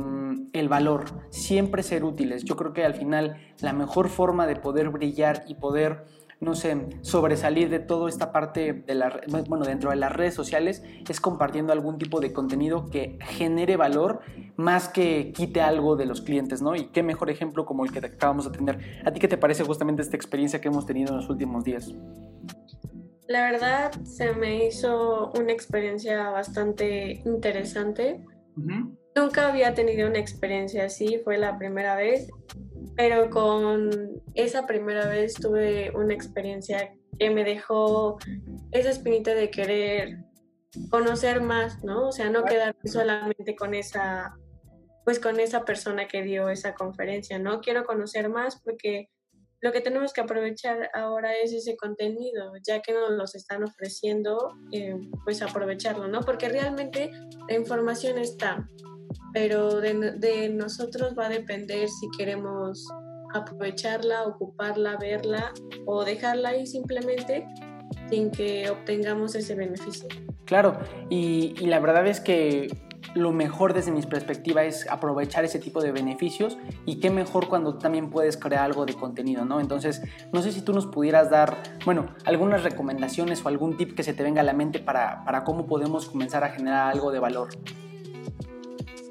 el 0.52 0.68
valor, 0.68 1.04
siempre 1.30 1.82
ser 1.82 2.04
útiles. 2.04 2.44
Yo 2.44 2.56
creo 2.56 2.72
que 2.72 2.84
al 2.84 2.94
final 2.94 3.36
la 3.60 3.72
mejor 3.72 4.08
forma 4.08 4.46
de 4.46 4.56
poder 4.56 4.90
brillar 4.90 5.44
y 5.48 5.54
poder 5.54 6.04
no 6.42 6.56
sé, 6.56 6.76
sobresalir 7.02 7.70
de 7.70 7.78
toda 7.78 8.08
esta 8.08 8.32
parte 8.32 8.72
de 8.72 8.96
la, 8.96 9.20
bueno, 9.48 9.64
dentro 9.64 9.90
de 9.90 9.96
las 9.96 10.10
redes 10.10 10.34
sociales 10.34 10.82
es 11.08 11.20
compartiendo 11.20 11.72
algún 11.72 11.98
tipo 11.98 12.20
de 12.20 12.32
contenido 12.32 12.90
que 12.90 13.16
genere 13.20 13.76
valor 13.76 14.22
más 14.56 14.88
que 14.88 15.30
quite 15.32 15.60
algo 15.60 15.94
de 15.94 16.04
los 16.04 16.20
clientes, 16.20 16.60
¿no? 16.60 16.74
Y 16.74 16.86
qué 16.86 17.04
mejor 17.04 17.30
ejemplo 17.30 17.64
como 17.64 17.84
el 17.84 17.92
que 17.92 18.00
acabamos 18.00 18.50
de 18.50 18.58
tener. 18.58 19.02
¿A 19.04 19.12
ti 19.12 19.20
qué 19.20 19.28
te 19.28 19.36
parece 19.36 19.62
justamente 19.62 20.02
esta 20.02 20.16
experiencia 20.16 20.60
que 20.60 20.66
hemos 20.66 20.84
tenido 20.84 21.10
en 21.10 21.18
los 21.18 21.30
últimos 21.30 21.62
días? 21.62 21.94
La 23.28 23.44
verdad 23.44 23.92
se 24.02 24.32
me 24.32 24.66
hizo 24.66 25.30
una 25.38 25.52
experiencia 25.52 26.28
bastante 26.30 27.22
interesante. 27.24 28.20
Uh 28.56 28.60
-huh. 28.60 28.96
Nunca 29.14 29.48
había 29.48 29.74
tenido 29.74 30.08
una 30.08 30.18
experiencia 30.18 30.84
así, 30.84 31.20
fue 31.24 31.38
la 31.38 31.58
primera 31.58 31.96
vez 31.96 32.28
pero 32.96 33.30
con 33.30 34.22
esa 34.34 34.66
primera 34.66 35.06
vez 35.08 35.34
tuve 35.34 35.90
una 35.94 36.14
experiencia 36.14 36.94
que 37.18 37.30
me 37.30 37.44
dejó 37.44 38.18
esa 38.70 38.90
espinita 38.90 39.34
de 39.34 39.50
querer 39.50 40.18
conocer 40.90 41.40
más, 41.40 41.82
¿no? 41.84 42.08
O 42.08 42.12
sea, 42.12 42.30
no 42.30 42.44
quedarme 42.44 42.80
solamente 42.84 43.54
con 43.54 43.74
esa, 43.74 44.36
pues 45.04 45.20
con 45.20 45.38
esa 45.40 45.64
persona 45.64 46.08
que 46.08 46.22
dio 46.22 46.48
esa 46.48 46.74
conferencia, 46.74 47.38
¿no? 47.38 47.60
Quiero 47.60 47.84
conocer 47.84 48.28
más 48.28 48.60
porque 48.62 49.10
lo 49.60 49.70
que 49.70 49.80
tenemos 49.80 50.12
que 50.12 50.22
aprovechar 50.22 50.90
ahora 50.92 51.36
es 51.36 51.52
ese 51.52 51.76
contenido, 51.76 52.52
ya 52.66 52.80
que 52.82 52.92
nos 52.92 53.10
los 53.10 53.34
están 53.34 53.62
ofreciendo, 53.62 54.54
eh, 54.72 54.96
pues 55.24 55.40
aprovecharlo, 55.40 56.08
¿no? 56.08 56.20
Porque 56.20 56.48
realmente 56.48 57.12
la 57.48 57.54
información 57.54 58.18
está, 58.18 58.66
pero 59.32 59.80
de, 59.80 60.50
nosotros 60.50 61.14
va 61.18 61.26
a 61.26 61.28
depender 61.28 61.88
si 61.88 62.08
queremos 62.16 62.86
aprovecharla, 63.34 64.24
ocuparla, 64.24 64.96
verla 64.98 65.52
o 65.86 66.04
dejarla 66.04 66.50
ahí 66.50 66.66
simplemente 66.66 67.46
sin 68.10 68.30
que 68.30 68.68
obtengamos 68.70 69.34
ese 69.34 69.54
beneficio. 69.54 70.08
Claro, 70.44 70.78
y, 71.08 71.54
la 71.66 71.80
verdad 71.80 72.06
es 72.06 72.20
que 72.20 72.68
lo 73.14 73.32
mejor 73.32 73.74
desde 73.74 73.90
mi 73.90 74.02
perspectiva 74.02 74.64
es 74.64 74.88
aprovechar 74.88 75.44
ese 75.44 75.58
tipo 75.58 75.82
de 75.82 75.92
beneficios 75.92 76.56
y 76.86 77.00
qué 77.00 77.10
mejor 77.10 77.48
cuando 77.48 77.78
también 77.78 78.10
puedes 78.10 78.36
crear 78.36 78.64
algo 78.64 78.86
de 78.86 78.94
contenido, 78.94 79.44
¿no? 79.44 79.60
Entonces, 79.60 80.02
no 80.32 80.42
sé 80.42 80.52
si 80.52 80.62
tú 80.62 80.72
nos 80.72 80.86
pudieras 80.86 81.30
dar, 81.30 81.62
bueno, 81.84 82.06
algunas 82.24 82.62
recomendaciones 82.62 83.44
o 83.44 83.48
algún 83.48 83.76
tip 83.76 83.94
que 83.94 84.02
se 84.02 84.14
te 84.14 84.22
venga 84.22 84.40
a 84.40 84.44
la 84.44 84.52
mente 84.52 84.78
para, 84.78 85.24
para 85.24 85.44
cómo 85.44 85.66
podemos 85.66 86.08
comenzar 86.08 86.44
a 86.44 86.50
generar 86.50 86.90
algo 86.92 87.12
de 87.12 87.18
valor. 87.18 87.48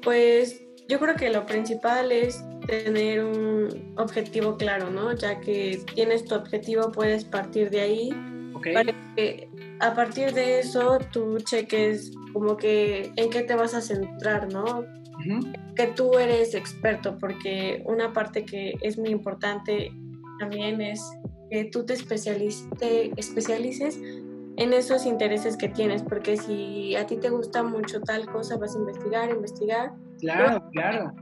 Pues 0.02 0.62
yo 0.88 0.98
creo 0.98 1.14
que 1.16 1.30
lo 1.30 1.46
principal 1.46 2.12
es 2.12 2.44
tener 2.66 3.24
un 3.24 3.94
objetivo 3.96 4.56
claro, 4.56 4.90
¿no? 4.90 5.14
Ya 5.14 5.40
que 5.40 5.80
tienes 5.94 6.24
tu 6.24 6.34
objetivo, 6.34 6.92
puedes 6.92 7.24
partir 7.24 7.70
de 7.70 7.80
ahí. 7.80 8.10
Para 8.74 8.92
que 9.16 9.48
a 9.80 9.94
partir 9.94 10.32
de 10.32 10.60
eso 10.60 10.98
tú 11.12 11.38
cheques 11.38 12.12
como 12.32 12.56
que 12.56 13.10
en 13.16 13.30
qué 13.30 13.42
te 13.42 13.56
vas 13.56 13.74
a 13.74 13.80
centrar, 13.80 14.52
¿no? 14.52 14.84
Que 15.74 15.88
tú 15.88 16.18
eres 16.18 16.54
experto, 16.54 17.18
porque 17.18 17.82
una 17.86 18.12
parte 18.12 18.44
que 18.44 18.74
es 18.80 18.98
muy 18.98 19.10
importante 19.10 19.92
también 20.38 20.80
es 20.80 21.00
que 21.50 21.64
tú 21.64 21.84
te, 21.84 21.96
te 21.96 23.12
especialices 23.16 24.00
en 24.62 24.72
esos 24.72 25.06
intereses 25.06 25.56
que 25.56 25.68
tienes, 25.68 26.02
porque 26.02 26.36
si 26.36 26.94
a 26.94 27.06
ti 27.06 27.16
te 27.16 27.30
gusta 27.30 27.62
mucho 27.62 28.00
tal 28.00 28.26
cosa, 28.26 28.56
vas 28.56 28.74
a 28.76 28.78
investigar, 28.78 29.30
investigar. 29.30 29.92
Claro, 30.20 30.62
claro. 30.70 31.12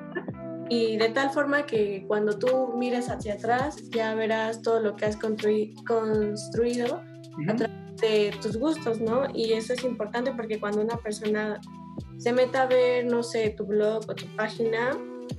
Y 0.69 0.99
de 0.99 1.09
tal 1.09 1.31
forma 1.31 1.65
que 1.67 2.05
cuando 2.07 2.39
tú 2.39 2.75
mires 2.77 3.09
hacia 3.09 3.35
atrás, 3.35 3.89
ya 3.91 4.15
verás 4.15 4.63
todo 4.63 4.81
lo 4.81 4.95
que 4.95 5.07
has 5.07 5.17
construido 5.17 7.03
a 7.49 7.57
través 7.57 8.01
de 8.01 8.33
tus 8.41 8.57
gustos, 8.57 9.01
¿no? 9.01 9.25
Y 9.35 9.55
eso 9.55 9.73
es 9.73 9.85
importante 9.85 10.33
porque 10.33 10.61
cuando 10.61 10.83
una 10.83 10.97
persona 10.99 11.61
se 12.19 12.33
meta 12.33 12.63
a 12.63 12.67
ver, 12.67 13.07
no 13.07 13.23
sé, 13.23 13.51
tu 13.51 13.65
blog 13.65 14.03
o 14.09 14.15
tu 14.15 14.27
página, 14.37 14.91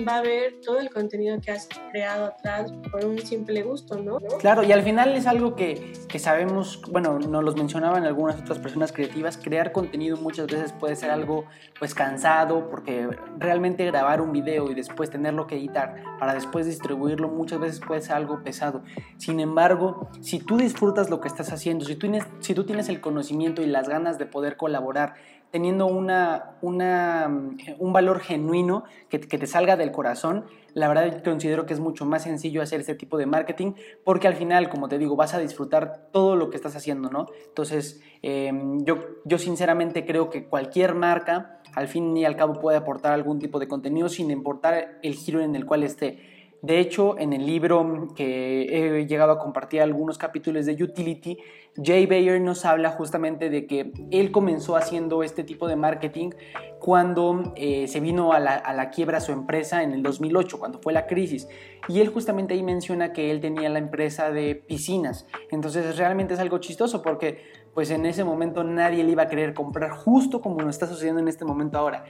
va 0.08 0.18
a 0.18 0.22
ver 0.22 0.62
todo 0.64 0.80
el 0.80 0.90
contenido 0.90 1.40
que 1.42 1.52
has 1.52 1.68
creado 1.92 2.26
atrás 2.26 2.72
por 2.92 3.06
un 3.06 3.20
simple 3.20 3.64
gusto, 3.64 3.98
¿no? 3.98 4.20
Claro, 4.40 4.64
y 4.64 4.72
al 4.72 4.84
final 4.84 5.16
es 5.16 5.28
algo 5.28 5.56
que, 5.56 5.94
que 6.08 6.20
sabemos, 6.20 6.82
bueno, 6.90 7.20
nos 7.20 7.44
los 7.44 7.56
mencionaban 7.56 8.06
algunas 8.06 8.40
otras 8.40 8.60
personas 8.60 8.92
creativas, 8.92 9.38
crear 9.38 9.72
contenido 9.72 10.18
muchas 10.18 10.48
veces 10.48 10.74
puede 10.74 10.96
ser 10.96 11.12
algo 11.12 11.46
pues 11.80 11.94
cansado, 11.94 12.70
porque 12.70 13.08
realmente 13.38 13.86
grabar 13.86 14.22
un 14.22 14.32
video 14.32 14.70
y 14.72 14.76
después 14.76 15.10
tenerlo 15.10 15.48
que 15.48 15.56
editar 15.56 15.96
para 16.20 16.34
después 16.34 16.66
distribuirlo 16.66 17.30
muchas 17.30 17.60
veces 17.60 17.80
puede 17.80 18.02
ser 18.02 18.16
algo 18.16 18.44
pesado. 18.44 18.84
Sin 19.18 19.40
embargo, 19.40 20.10
si 20.22 20.40
tú 20.40 20.58
disfrutas 20.58 21.10
lo 21.10 21.22
que 21.22 21.28
estás 21.28 21.52
haciendo, 21.52 21.86
si 21.86 21.96
tú 21.96 22.12
si 22.40 22.54
tú 22.54 22.66
tienes 22.66 22.90
el 22.90 23.02
conocimiento 23.02 23.62
y 23.62 23.66
las 23.68 23.88
ganas 23.88 24.18
de 24.18 24.26
poder 24.26 24.58
colaborar, 24.58 25.16
teniendo 25.52 25.86
una, 25.86 26.56
una, 26.62 27.28
un 27.78 27.94
valor 27.94 28.22
genuino 28.22 28.86
que, 29.10 29.20
que, 29.20 29.38
te 29.38 29.48
salga 29.48 29.76
del 29.76 29.92
corazón, 29.92 30.46
la 30.74 30.88
verdad 30.88 31.22
considero 31.24 31.66
que 31.66 31.74
es 31.74 31.80
mucho 31.80 32.06
más 32.06 32.24
sencillo 32.24 32.62
hacer 32.62 32.80
este 32.80 32.96
tipo 32.96 33.18
de 33.18 33.26
marketing 33.26 33.74
porque 34.06 34.28
al 34.28 34.36
final, 34.36 34.70
como 34.70 34.88
te 34.88 34.98
digo, 34.98 35.16
vas 35.16 35.34
a 35.34 35.40
disfrutar 35.40 36.08
todo 36.12 36.36
lo 36.36 36.50
que 36.50 36.56
estás 36.56 36.76
haciendo, 36.76 37.10
¿no? 37.10 37.28
Entonces, 37.48 38.02
em, 38.22 38.84
yo, 38.86 39.00
yo 39.26 39.38
sinceramente 39.38 40.06
creo 40.06 40.30
que 40.30 40.46
cualquier 40.46 40.96
marca, 40.96 41.62
al 41.76 41.88
fin 41.88 42.16
y 42.16 42.26
al 42.26 42.38
cabo, 42.38 42.60
puede 42.60 42.78
aportar 42.78 43.12
algún 43.12 43.40
tipo 43.40 43.60
de 43.60 43.68
contenido 43.68 44.08
sin 44.08 44.32
importar 44.32 45.00
el 45.04 45.16
giro 45.16 45.42
en 45.42 45.56
el 45.56 45.66
cual 45.66 45.84
esté. 45.84 46.31
De 46.62 46.80
hecho, 46.80 47.18
en 47.18 47.34
el 47.34 47.46
libro 47.46 48.10
que 48.16 49.00
he 49.00 49.08
llegado 49.08 49.32
a 49.32 49.40
compartir 49.40 49.82
algunos 49.82 50.20
capítulos 50.20 50.68
de 50.68 50.74
Utility, 50.74 51.40
Jay 51.82 52.06
Bayer 52.06 52.40
nos 52.40 52.66
habla 52.66 52.92
justamente 52.92 53.50
de 53.50 53.66
que 53.66 53.92
él 54.12 54.32
comenzó 54.32 54.76
haciendo 54.76 55.24
este 55.24 55.44
tipo 55.44 55.68
de 55.68 55.76
marketing 55.76 56.32
cuando 56.80 57.54
eh, 57.56 57.88
se 57.88 58.00
vino 58.00 58.34
a 58.34 58.40
la, 58.40 58.56
a 58.56 58.74
la, 58.74 58.90
quiebra 58.90 59.22
su 59.22 59.32
empresa 59.32 59.82
en 59.82 59.94
el 59.94 60.04
2008, 60.04 60.60
cuando 60.60 60.80
fue 60.80 60.94
la 60.94 61.08
crisis. 61.08 61.48
Y 61.88 62.00
él 62.00 62.10
justamente 62.10 62.54
ahí 62.54 62.62
menciona 62.62 63.14
que 63.14 63.32
él 63.32 63.40
tenía 63.40 63.70
la 63.70 63.80
empresa 63.80 64.32
de 64.32 64.56
piscinas. 64.56 65.26
Entonces 65.50 65.98
realmente 65.98 66.36
es 66.36 66.40
algo 66.40 66.60
chistoso 66.60 67.02
porque 67.02 67.40
pues 67.74 67.90
en 67.92 68.06
ese 68.06 68.24
momento 68.24 68.64
nadie 68.64 69.04
le 69.04 69.12
iba 69.12 69.24
a 69.24 69.28
querer 69.28 69.54
comprar 69.54 69.92
justo 69.92 70.42
como 70.42 70.62
lo 70.62 70.70
está 70.70 70.88
sucediendo 70.88 71.22
en 71.22 71.28
este 71.28 71.46
momento 71.46 71.78
ahora. 71.78 72.04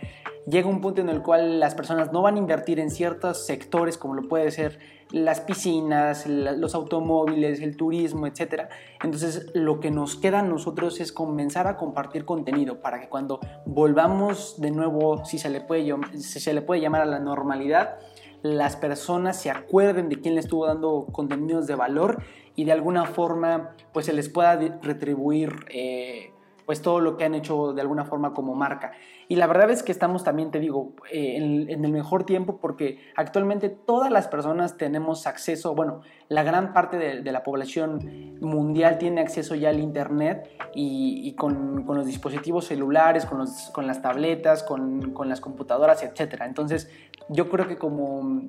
Llega 0.47 0.67
un 0.67 0.81
punto 0.81 1.01
en 1.01 1.09
el 1.09 1.21
cual 1.21 1.59
las 1.59 1.75
personas 1.75 2.11
no 2.11 2.21
van 2.21 2.35
a 2.35 2.39
invertir 2.39 2.79
en 2.79 2.89
ciertos 2.89 3.45
sectores 3.45 3.97
como 3.97 4.15
lo 4.15 4.27
puede 4.27 4.49
ser 4.51 4.79
las 5.11 5.41
piscinas, 5.41 6.25
los 6.25 6.73
automóviles, 6.73 7.61
el 7.61 7.75
turismo, 7.75 8.27
etc. 8.27 8.69
Entonces 9.03 9.51
lo 9.53 9.79
que 9.79 9.91
nos 9.91 10.15
queda 10.15 10.39
a 10.39 10.43
nosotros 10.43 10.99
es 10.99 11.11
comenzar 11.11 11.67
a 11.67 11.77
compartir 11.77 12.25
contenido 12.25 12.81
para 12.81 12.99
que 12.99 13.09
cuando 13.09 13.39
volvamos 13.65 14.59
de 14.59 14.71
nuevo, 14.71 15.25
si 15.25 15.37
se 15.37 15.49
le 15.49 15.61
puede, 15.61 15.93
si 16.17 16.39
se 16.39 16.53
le 16.53 16.61
puede 16.61 16.81
llamar 16.81 17.01
a 17.01 17.05
la 17.05 17.19
normalidad, 17.19 17.99
las 18.41 18.75
personas 18.75 19.39
se 19.39 19.51
acuerden 19.51 20.09
de 20.09 20.19
quién 20.19 20.35
le 20.35 20.41
estuvo 20.41 20.65
dando 20.65 21.07
contenidos 21.11 21.67
de 21.67 21.75
valor 21.75 22.23
y 22.55 22.65
de 22.65 22.71
alguna 22.71 23.05
forma 23.05 23.75
pues 23.93 24.05
se 24.05 24.13
les 24.13 24.29
pueda 24.29 24.55
retribuir 24.81 25.65
eh, 25.69 26.31
pues 26.71 26.81
todo 26.81 27.01
lo 27.01 27.17
que 27.17 27.25
han 27.25 27.35
hecho 27.35 27.73
de 27.73 27.81
alguna 27.81 28.05
forma 28.05 28.33
como 28.33 28.55
marca. 28.55 28.93
Y 29.27 29.35
la 29.35 29.45
verdad 29.45 29.69
es 29.71 29.83
que 29.83 29.91
estamos 29.91 30.23
también, 30.23 30.51
te 30.51 30.61
digo, 30.61 30.93
eh, 31.11 31.35
en, 31.35 31.83
el 31.83 31.91
mejor 31.91 32.23
tiempo 32.23 32.59
porque 32.61 32.97
actualmente 33.17 33.67
todas 33.67 34.09
las 34.09 34.29
personas 34.29 34.77
tenemos 34.77 35.27
acceso, 35.27 35.75
bueno, 35.75 35.99
la 36.29 36.43
gran 36.43 36.71
parte 36.71 36.95
de, 36.95 37.29
la 37.29 37.43
población 37.43 38.37
mundial 38.39 38.99
tiene 38.99 39.19
acceso 39.19 39.53
ya 39.55 39.67
al 39.67 39.81
Internet 39.81 40.49
y, 40.73 41.35
con, 41.35 41.85
los 41.85 42.05
dispositivos 42.05 42.67
celulares, 42.67 43.25
con, 43.25 43.45
con 43.73 43.85
las 43.85 44.01
tabletas, 44.01 44.63
con, 44.63 45.11
con 45.11 45.27
las 45.27 45.41
computadoras, 45.41 46.01
etc. 46.03 46.43
Entonces, 46.45 46.89
yo 47.27 47.49
creo 47.49 47.67
que 47.67 47.75
como 47.75 48.43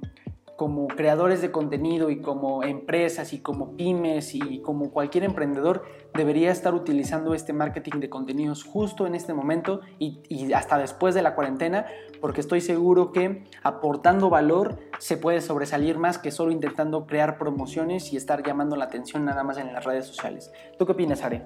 como 0.62 0.87
creadores 0.87 1.42
de 1.42 1.50
contenido 1.50 2.09
y 2.09 2.21
como 2.21 2.62
empresas 2.62 3.33
y 3.33 3.40
como 3.40 3.76
pymes 3.76 4.33
y 4.33 4.61
como 4.61 4.92
cualquier 4.92 5.25
emprendedor 5.25 5.83
debería 6.14 6.52
estar 6.52 6.73
utilizando 6.73 7.35
este 7.35 7.52
marketing 7.52 7.99
de 7.99 8.09
contenidos 8.09 8.62
justo 8.62 9.09
en 9.09 9.16
este 9.16 9.35
momento 9.35 9.81
y, 9.99 10.52
hasta 10.52 10.78
después 10.78 11.16
de 11.16 11.23
la 11.23 11.35
cuarentena 11.35 11.87
porque 12.21 12.40
estoy 12.40 12.61
seguro 12.61 13.11
que 13.11 13.42
aportando 13.64 14.31
valor 14.31 14.78
se 15.00 15.16
puede 15.16 15.40
sobresalir 15.40 15.99
más 15.99 16.19
que 16.19 16.31
solo 16.31 16.52
intentando 16.52 17.09
crear 17.09 17.38
promociones 17.38 18.12
y 18.12 18.16
estar 18.16 18.45
llamando 18.47 18.76
la 18.76 18.85
atención 18.85 19.25
nada 19.25 19.42
más 19.42 19.59
en 19.59 19.73
las 19.73 19.85
redes 19.85 20.07
sociales. 20.07 20.52
¿Tú 20.78 20.87
qué 20.87 20.92
opinas, 20.92 21.25
Are? 21.25 21.45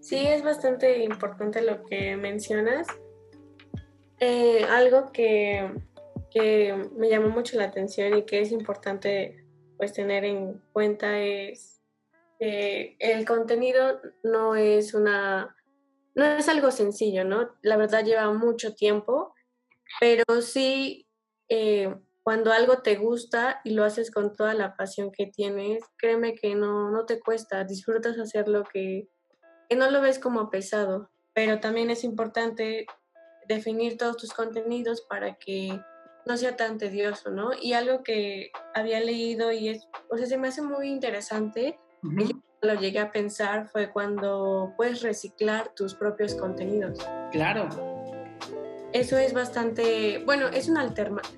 Sí, 0.00 0.18
es 0.26 0.44
bastante 0.44 1.02
importante 1.02 1.62
lo 1.62 1.82
que 1.84 2.18
mencionas. 2.18 2.86
Eh, 4.20 4.66
algo 4.70 5.10
que 5.10 5.70
que 6.34 6.90
me 6.96 7.08
llamó 7.08 7.28
mucho 7.28 7.56
la 7.56 7.66
atención 7.66 8.18
y 8.18 8.26
que 8.26 8.40
es 8.40 8.50
importante 8.50 9.46
pues 9.78 9.92
tener 9.92 10.24
en 10.24 10.60
cuenta 10.72 11.20
es 11.20 11.80
que 12.40 12.96
el 12.98 13.24
contenido 13.24 14.00
no 14.24 14.56
es 14.56 14.94
una 14.94 15.56
no 16.16 16.24
es 16.24 16.48
algo 16.48 16.70
sencillo, 16.70 17.24
¿no? 17.24 17.50
La 17.62 17.76
verdad 17.76 18.04
lleva 18.04 18.32
mucho 18.32 18.74
tiempo, 18.74 19.34
pero 20.00 20.24
sí 20.42 21.08
eh, 21.48 21.92
cuando 22.22 22.52
algo 22.52 22.78
te 22.78 22.96
gusta 22.96 23.60
y 23.64 23.70
lo 23.70 23.84
haces 23.84 24.10
con 24.10 24.34
toda 24.34 24.54
la 24.54 24.76
pasión 24.76 25.12
que 25.12 25.26
tienes, 25.26 25.84
créeme 25.98 26.34
que 26.34 26.54
no, 26.54 26.90
no 26.90 27.04
te 27.04 27.20
cuesta, 27.20 27.64
disfrutas 27.64 28.18
hacerlo 28.18 28.64
que, 28.72 29.08
que 29.68 29.76
no 29.76 29.90
lo 29.90 30.00
ves 30.00 30.18
como 30.18 30.50
pesado, 30.50 31.10
pero 31.32 31.60
también 31.60 31.90
es 31.90 32.04
importante 32.04 32.86
definir 33.48 33.98
todos 33.98 34.16
tus 34.16 34.32
contenidos 34.32 35.02
para 35.02 35.34
que 35.34 35.80
no 36.26 36.36
sea 36.36 36.56
tan 36.56 36.78
tedioso, 36.78 37.30
¿no? 37.30 37.50
Y 37.60 37.72
algo 37.72 38.02
que 38.02 38.50
había 38.74 39.00
leído 39.00 39.52
y 39.52 39.68
es, 39.68 39.88
o 40.10 40.16
sea, 40.16 40.26
se 40.26 40.38
me 40.38 40.48
hace 40.48 40.62
muy 40.62 40.88
interesante, 40.88 41.78
y 42.02 42.36
lo 42.60 42.74
llegué 42.74 42.98
a 42.98 43.10
pensar, 43.10 43.68
fue 43.68 43.90
cuando 43.90 44.72
puedes 44.76 45.02
reciclar 45.02 45.72
tus 45.74 45.94
propios 45.94 46.34
contenidos. 46.34 46.98
Claro. 47.32 47.68
Eso 48.92 49.18
es 49.18 49.32
bastante, 49.32 50.22
bueno, 50.24 50.46
es 50.46 50.68
una 50.68 50.88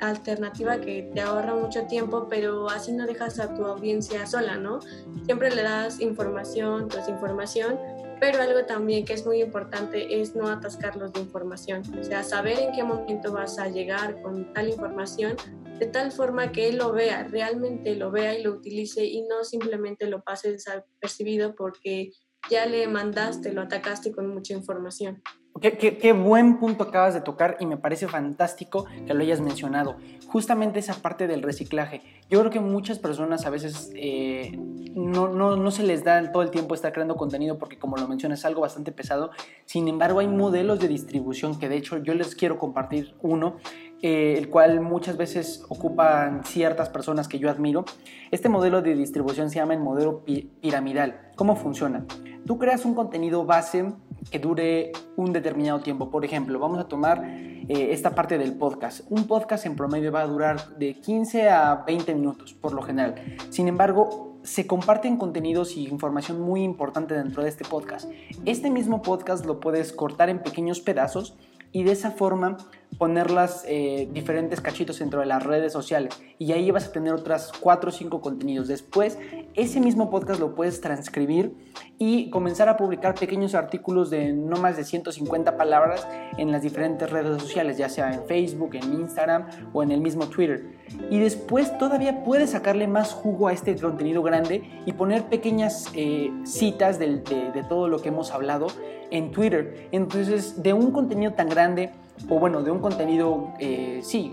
alternativa 0.01 0.79
que 0.79 1.11
te 1.15 1.23
ahorra 1.23 1.55
mucho 1.55 1.87
tiempo, 1.87 2.27
pero 2.29 2.69
así 2.69 2.93
no 2.93 3.07
dejas 3.07 3.39
a 3.41 3.55
tu 3.55 3.65
audiencia 3.65 4.27
sola, 4.27 4.59
¿no? 4.59 4.81
Siempre 5.25 5.51
le 5.55 5.63
das 5.63 6.01
información 6.01 6.89
tras 6.89 7.09
información 7.09 7.79
pero 8.21 8.41
algo 8.41 8.65
también 8.65 9.05
que 9.05 9.13
es 9.13 9.27
muy 9.27 9.43
importante 9.43 10.21
es 10.21 10.35
no 10.35 10.49
atascarlos 10.49 11.13
de 11.13 11.21
información, 11.21 11.83
o 11.99 12.03
sea, 12.03 12.23
saber 12.23 12.59
en 12.59 12.73
qué 12.73 12.83
momento 12.83 13.33
vas 13.33 13.59
a 13.59 13.69
llegar 13.69 14.23
con 14.23 14.53
tal 14.53 14.69
información, 14.69 15.37
de 15.79 15.87
tal 15.87 16.11
forma 16.11 16.53
que 16.53 16.69
él 16.69 16.79
lo 16.79 16.93
vea, 16.93 17.25
realmente 17.25 17.95
lo 17.97 18.11
vea 18.11 18.39
y 18.39 18.43
lo 18.43 18.53
utilice 18.53 19.05
y 19.05 19.23
no 19.23 19.45
simplemente 19.45 20.07
lo 20.07 20.23
pase 20.23 20.53
desapercibido 20.53 21.55
porque 21.55 22.13
ya 22.51 22.67
le 22.67 22.87
mandaste, 22.87 23.53
lo 23.53 23.63
atacaste 23.63 24.13
con 24.13 24.33
mucha 24.33 24.55
información. 24.55 25.23
Qué, 25.61 26.13
buen 26.13 26.59
punto 26.59 26.85
acabas 26.85 27.15
de 27.15 27.21
tocar 27.21 27.57
y 27.61 27.67
me 27.67 27.77
parece 27.77 28.09
fantástico 28.09 28.85
que 29.07 29.15
lo 29.15 29.23
hayas 29.23 29.41
mencionado. 29.41 29.97
Justamente 30.29 30.79
esa 30.79 30.95
parte 30.95 31.27
del 31.27 31.43
reciclaje. 31.43 32.03
Yo 32.29 32.41
creo 32.41 32.51
que 32.51 32.61
muchas 32.61 32.99
personas 32.99 33.47
a 33.47 33.51
veces 33.51 33.91
eh, 33.95 34.53
no, 34.95 35.29
no, 35.29 35.71
se 35.71 35.83
les 35.83 36.05
da 36.05 36.33
todo 36.33 36.43
el 36.43 36.51
tiempo 36.51 36.75
estar 36.75 36.93
creando 36.93 37.17
contenido 37.17 37.59
porque 37.59 37.79
como 37.79 37.97
lo 37.97 38.07
mencionas 38.07 38.41
es 38.41 38.45
algo 38.45 38.61
bastante 38.61 38.93
pesado. 38.93 39.31
Sin 39.65 39.89
embargo 39.89 40.21
hay 40.21 40.29
modelos 40.29 40.79
de 40.79 40.89
distribución 40.89 41.59
que 41.59 41.69
de 41.69 41.77
hecho 41.77 41.99
yo 41.99 42.15
les 42.15 42.35
quiero 42.35 42.59
compartir 42.59 43.15
uno 43.23 43.57
eh, 44.03 44.35
el 44.37 44.51
cual 44.51 44.81
muchas 44.81 45.17
veces 45.17 45.65
ocupan 45.69 46.45
ciertas 46.45 46.89
personas 46.91 47.29
que 47.29 47.39
yo 47.39 47.51
admiro. 47.51 47.85
Este 48.31 48.49
modelo 48.49 48.83
de 48.83 48.95
distribución 48.95 49.51
se 49.51 49.57
llama 49.57 49.75
el 49.75 49.81
modelo 49.81 50.25
piramidal. 50.25 51.31
¿Cómo 51.37 51.57
funciona? 51.57 52.05
Tú 52.47 52.59
creas 52.59 52.85
un 52.85 52.95
contenido 52.95 53.45
base 53.45 53.93
que 54.31 54.39
dure 54.39 54.93
un 55.17 55.33
determinado 55.33 55.81
tiempo. 55.81 56.11
Por 56.11 56.25
ejemplo, 56.25 56.59
vamos 56.59 56.79
a 56.79 56.89
tomar 56.89 57.25
eh, 57.25 57.89
esta 57.91 58.15
parte 58.15 58.39
del 58.39 58.55
podcast. 58.55 59.01
Un 59.11 59.27
podcast 59.27 59.67
en 59.67 59.77
promedio 59.77 60.13
va 60.13 60.21
a 60.21 60.27
durar 60.27 60.77
de 60.77 60.95
15 60.95 61.49
a 61.49 61.85
20 61.87 62.15
minutos 62.15 62.55
por 62.55 62.73
lo 62.73 62.83
general. 62.83 63.15
Sin 63.51 63.67
embargo, 63.67 64.39
se 64.43 64.67
comparten 64.67 65.17
contenidos 65.17 65.77
y 65.77 65.89
información 65.89 66.41
muy 66.41 66.63
importante 66.63 67.15
dentro 67.15 67.43
de 67.43 67.49
este 67.49 67.65
podcast. 67.65 68.09
Este 68.45 68.71
mismo 68.71 69.03
podcast 69.03 69.45
lo 69.45 69.59
puedes 69.59 69.93
cortar 69.93 70.29
en 70.29 70.41
pequeños 70.41 70.81
pedazos 70.81 71.37
y 71.73 71.83
de 71.83 71.93
esa 71.93 72.13
forma 72.13 72.57
ponerlas 72.99 73.65
eh, 73.67 74.09
diferentes 74.13 74.61
cachitos 74.61 74.99
dentro 74.99 75.21
de 75.21 75.27
las 75.27 75.43
redes 75.43 75.73
sociales 75.73 76.15
y 76.39 76.53
ahí 76.53 76.71
vas 76.71 76.89
a 76.89 76.93
tener 76.93 77.13
otras 77.13 77.53
4 77.61 77.89
o 77.89 77.93
5 77.93 78.21
contenidos. 78.21 78.69
Después, 78.69 79.19
ese 79.55 79.81
mismo 79.81 80.11
podcast 80.11 80.41
lo 80.41 80.55
puedes 80.55 80.81
transcribir 80.81 81.55
y 81.99 82.31
comenzar 82.31 82.69
a 82.69 82.77
publicar 82.77 83.15
pequeños 83.15 83.55
artículos 83.55 84.11
de 84.11 84.33
no 84.33 84.57
más 84.57 84.77
de 84.77 84.85
150 84.85 85.57
palabras 85.57 86.07
en 86.37 86.53
las 86.53 86.63
diferentes 86.63 87.11
redes 87.11 87.41
sociales, 87.41 87.79
ya 87.79 87.89
sea 87.89 88.13
en 88.13 88.25
Facebook, 88.27 88.75
en 88.75 88.93
Instagram 88.93 89.47
o 89.73 89.83
en 89.83 89.91
el 89.91 90.01
mismo 90.01 90.27
Twitter. 90.27 90.65
Y 91.11 91.19
después 91.19 91.77
todavía 91.79 92.25
puedes 92.25 92.51
sacarle 92.51 92.87
más 92.87 93.13
jugo 93.13 93.49
a 93.49 93.53
este 93.53 93.77
contenido 93.77 94.23
grande 94.23 94.83
y 94.87 94.93
poner 94.93 95.25
pequeñas 95.25 95.91
eh, 95.95 96.31
citas 96.45 96.99
de, 96.99 97.17
de 97.17 97.65
todo 97.69 97.89
lo 97.89 98.01
que 98.01 98.09
hemos 98.09 98.31
hablado 98.31 98.69
en 99.11 99.31
Twitter. 99.31 99.89
Entonces, 99.93 100.63
de 100.63 100.73
un 100.73 100.91
contenido 100.91 101.33
tan 101.33 101.49
grande, 101.49 101.93
o 102.29 102.39
bueno, 102.39 102.63
de 102.63 102.71
un 102.71 102.81
contenido, 102.81 103.53
eh, 103.59 104.01
sí, 104.03 104.31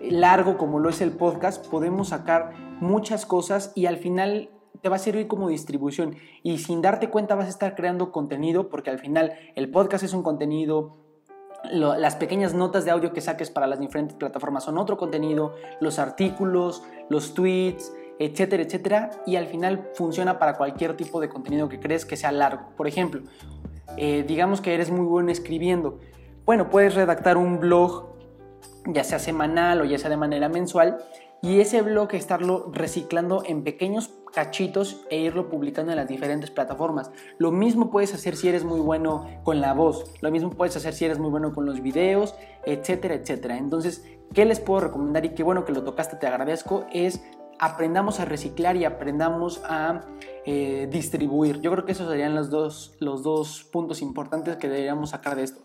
largo 0.00 0.56
como 0.56 0.78
lo 0.78 0.88
es 0.88 1.00
el 1.00 1.12
podcast, 1.12 1.66
podemos 1.68 2.08
sacar 2.08 2.52
muchas 2.80 3.26
cosas 3.26 3.72
y 3.74 3.86
al 3.86 3.96
final 3.96 4.50
te 4.80 4.88
va 4.88 4.96
a 4.96 4.98
servir 4.98 5.26
como 5.26 5.48
distribución 5.48 6.16
y 6.42 6.58
sin 6.58 6.82
darte 6.82 7.08
cuenta 7.08 7.34
vas 7.34 7.46
a 7.46 7.50
estar 7.50 7.74
creando 7.74 8.12
contenido 8.12 8.68
porque 8.68 8.90
al 8.90 8.98
final 8.98 9.32
el 9.54 9.70
podcast 9.70 10.04
es 10.04 10.12
un 10.12 10.22
contenido, 10.22 10.96
las 11.70 12.16
pequeñas 12.16 12.52
notas 12.52 12.84
de 12.84 12.90
audio 12.90 13.12
que 13.12 13.20
saques 13.20 13.50
para 13.50 13.66
las 13.66 13.80
diferentes 13.80 14.16
plataformas 14.16 14.64
son 14.64 14.76
otro 14.76 14.98
contenido, 14.98 15.54
los 15.80 15.98
artículos, 15.98 16.82
los 17.08 17.32
tweets, 17.32 17.92
etcétera, 18.18 18.62
etcétera, 18.62 19.10
y 19.26 19.36
al 19.36 19.46
final 19.46 19.90
funciona 19.94 20.38
para 20.38 20.56
cualquier 20.56 20.96
tipo 20.96 21.20
de 21.20 21.28
contenido 21.28 21.68
que 21.68 21.80
crees 21.80 22.04
que 22.04 22.16
sea 22.16 22.32
largo. 22.32 22.68
Por 22.76 22.86
ejemplo, 22.86 23.22
eh, 23.96 24.24
digamos 24.26 24.60
que 24.60 24.74
eres 24.74 24.90
muy 24.90 25.06
bueno 25.06 25.30
escribiendo. 25.30 25.98
Bueno, 26.44 26.68
puedes 26.68 26.94
redactar 26.94 27.38
un 27.38 27.58
blog, 27.58 28.04
ya 28.86 29.02
sea 29.02 29.18
semanal 29.18 29.80
o 29.80 29.84
ya 29.86 29.96
sea 29.96 30.10
de 30.10 30.18
manera 30.18 30.50
mensual, 30.50 30.98
y 31.40 31.60
ese 31.60 31.80
blog 31.80 32.14
estarlo 32.14 32.70
reciclando 32.70 33.42
en 33.46 33.64
pequeños 33.64 34.10
cachitos 34.30 35.06
e 35.08 35.20
irlo 35.20 35.48
publicando 35.48 35.92
en 35.92 35.96
las 35.96 36.06
diferentes 36.08 36.50
plataformas. 36.50 37.10
Lo 37.38 37.50
mismo 37.50 37.90
puedes 37.90 38.12
hacer 38.12 38.36
si 38.36 38.48
eres 38.48 38.62
muy 38.62 38.80
bueno 38.80 39.26
con 39.42 39.62
la 39.62 39.72
voz, 39.72 40.04
lo 40.20 40.30
mismo 40.30 40.50
puedes 40.50 40.76
hacer 40.76 40.92
si 40.92 41.06
eres 41.06 41.18
muy 41.18 41.30
bueno 41.30 41.54
con 41.54 41.64
los 41.64 41.80
videos, 41.80 42.34
etcétera, 42.66 43.14
etcétera. 43.14 43.56
Entonces, 43.56 44.04
¿qué 44.34 44.44
les 44.44 44.60
puedo 44.60 44.80
recomendar? 44.80 45.24
Y 45.24 45.30
qué 45.30 45.42
bueno 45.42 45.64
que 45.64 45.72
lo 45.72 45.82
tocaste, 45.82 46.16
te 46.16 46.26
agradezco, 46.26 46.84
es 46.92 47.22
aprendamos 47.58 48.20
a 48.20 48.26
reciclar 48.26 48.76
y 48.76 48.84
aprendamos 48.84 49.62
a 49.64 50.02
eh, 50.44 50.88
distribuir. 50.90 51.62
Yo 51.62 51.70
creo 51.70 51.86
que 51.86 51.92
esos 51.92 52.10
serían 52.10 52.34
los 52.34 52.50
dos, 52.50 52.96
los 53.00 53.22
dos 53.22 53.64
puntos 53.64 54.02
importantes 54.02 54.56
que 54.56 54.68
deberíamos 54.68 55.10
sacar 55.10 55.36
de 55.36 55.44
esto. 55.44 55.62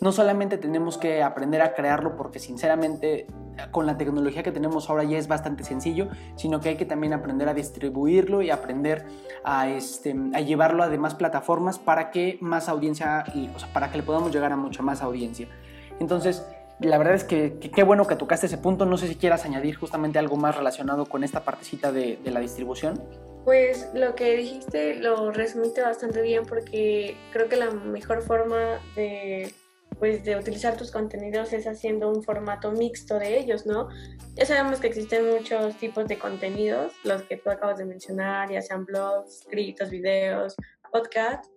No 0.00 0.12
solamente 0.12 0.56
tenemos 0.56 0.96
que 0.96 1.22
aprender 1.22 1.60
a 1.62 1.74
crearlo 1.74 2.16
porque 2.16 2.38
sinceramente 2.38 3.26
con 3.70 3.86
la 3.86 3.98
tecnología 3.98 4.42
que 4.42 4.52
tenemos 4.52 4.88
ahora 4.88 5.04
ya 5.04 5.18
es 5.18 5.28
bastante 5.28 5.64
sencillo, 5.64 6.08
sino 6.36 6.60
que 6.60 6.70
hay 6.70 6.76
que 6.76 6.86
también 6.86 7.12
aprender 7.12 7.48
a 7.48 7.54
distribuirlo 7.54 8.42
y 8.42 8.50
aprender 8.50 9.04
a, 9.44 9.68
este, 9.68 10.16
a 10.34 10.40
llevarlo 10.40 10.82
a 10.82 10.88
demás 10.88 11.14
plataformas 11.14 11.78
para 11.78 12.10
que 12.10 12.38
más 12.40 12.68
audiencia, 12.68 13.24
o 13.54 13.58
sea, 13.58 13.72
para 13.72 13.90
que 13.90 13.98
le 13.98 14.02
podamos 14.02 14.32
llegar 14.32 14.52
a 14.52 14.56
mucha 14.56 14.82
más 14.82 15.02
audiencia. 15.02 15.48
Entonces, 15.98 16.46
la 16.80 16.96
verdad 16.96 17.14
es 17.14 17.24
que 17.24 17.58
qué 17.58 17.82
bueno 17.82 18.06
que 18.06 18.16
tocaste 18.16 18.46
ese 18.46 18.58
punto. 18.58 18.86
No 18.86 18.96
sé 18.96 19.08
si 19.08 19.16
quieras 19.16 19.44
añadir 19.44 19.76
justamente 19.76 20.18
algo 20.18 20.36
más 20.36 20.56
relacionado 20.56 21.06
con 21.06 21.24
esta 21.24 21.44
partecita 21.44 21.92
de, 21.92 22.18
la 22.24 22.40
distribución. 22.40 23.00
Pues 23.44 23.90
lo 23.94 24.14
que 24.14 24.36
dijiste 24.36 24.94
lo 24.96 25.30
resumiste 25.30 25.82
bastante 25.82 26.22
bien 26.22 26.44
porque 26.46 27.16
creo 27.32 27.48
que 27.48 27.56
la 27.56 27.70
mejor 27.70 28.22
forma 28.22 28.80
de, 28.94 29.52
pues, 30.00 30.24
de 30.24 30.34
utilizar 30.34 30.76
tus 30.76 30.90
contenidos 30.90 31.52
es 31.52 31.68
haciendo 31.68 32.10
un 32.10 32.24
formato 32.24 32.72
mixto 32.72 33.20
de 33.20 33.38
ellos, 33.38 33.66
¿no? 33.66 33.88
Ya 34.34 34.44
sabemos 34.46 34.80
que 34.80 34.88
existen 34.88 35.30
muchos 35.30 35.76
tipos 35.76 36.08
de 36.08 36.18
contenidos, 36.18 36.92
los 37.04 37.22
que 37.22 37.36
tú 37.36 37.50
acabas 37.50 37.78
de 37.78 37.84
mencionar, 37.84 38.50
ya 38.50 38.60
sean 38.60 38.84
blogs, 38.84 39.42
escritos, 39.42 39.90
videos, 39.90 40.56
podcasts 40.90 41.48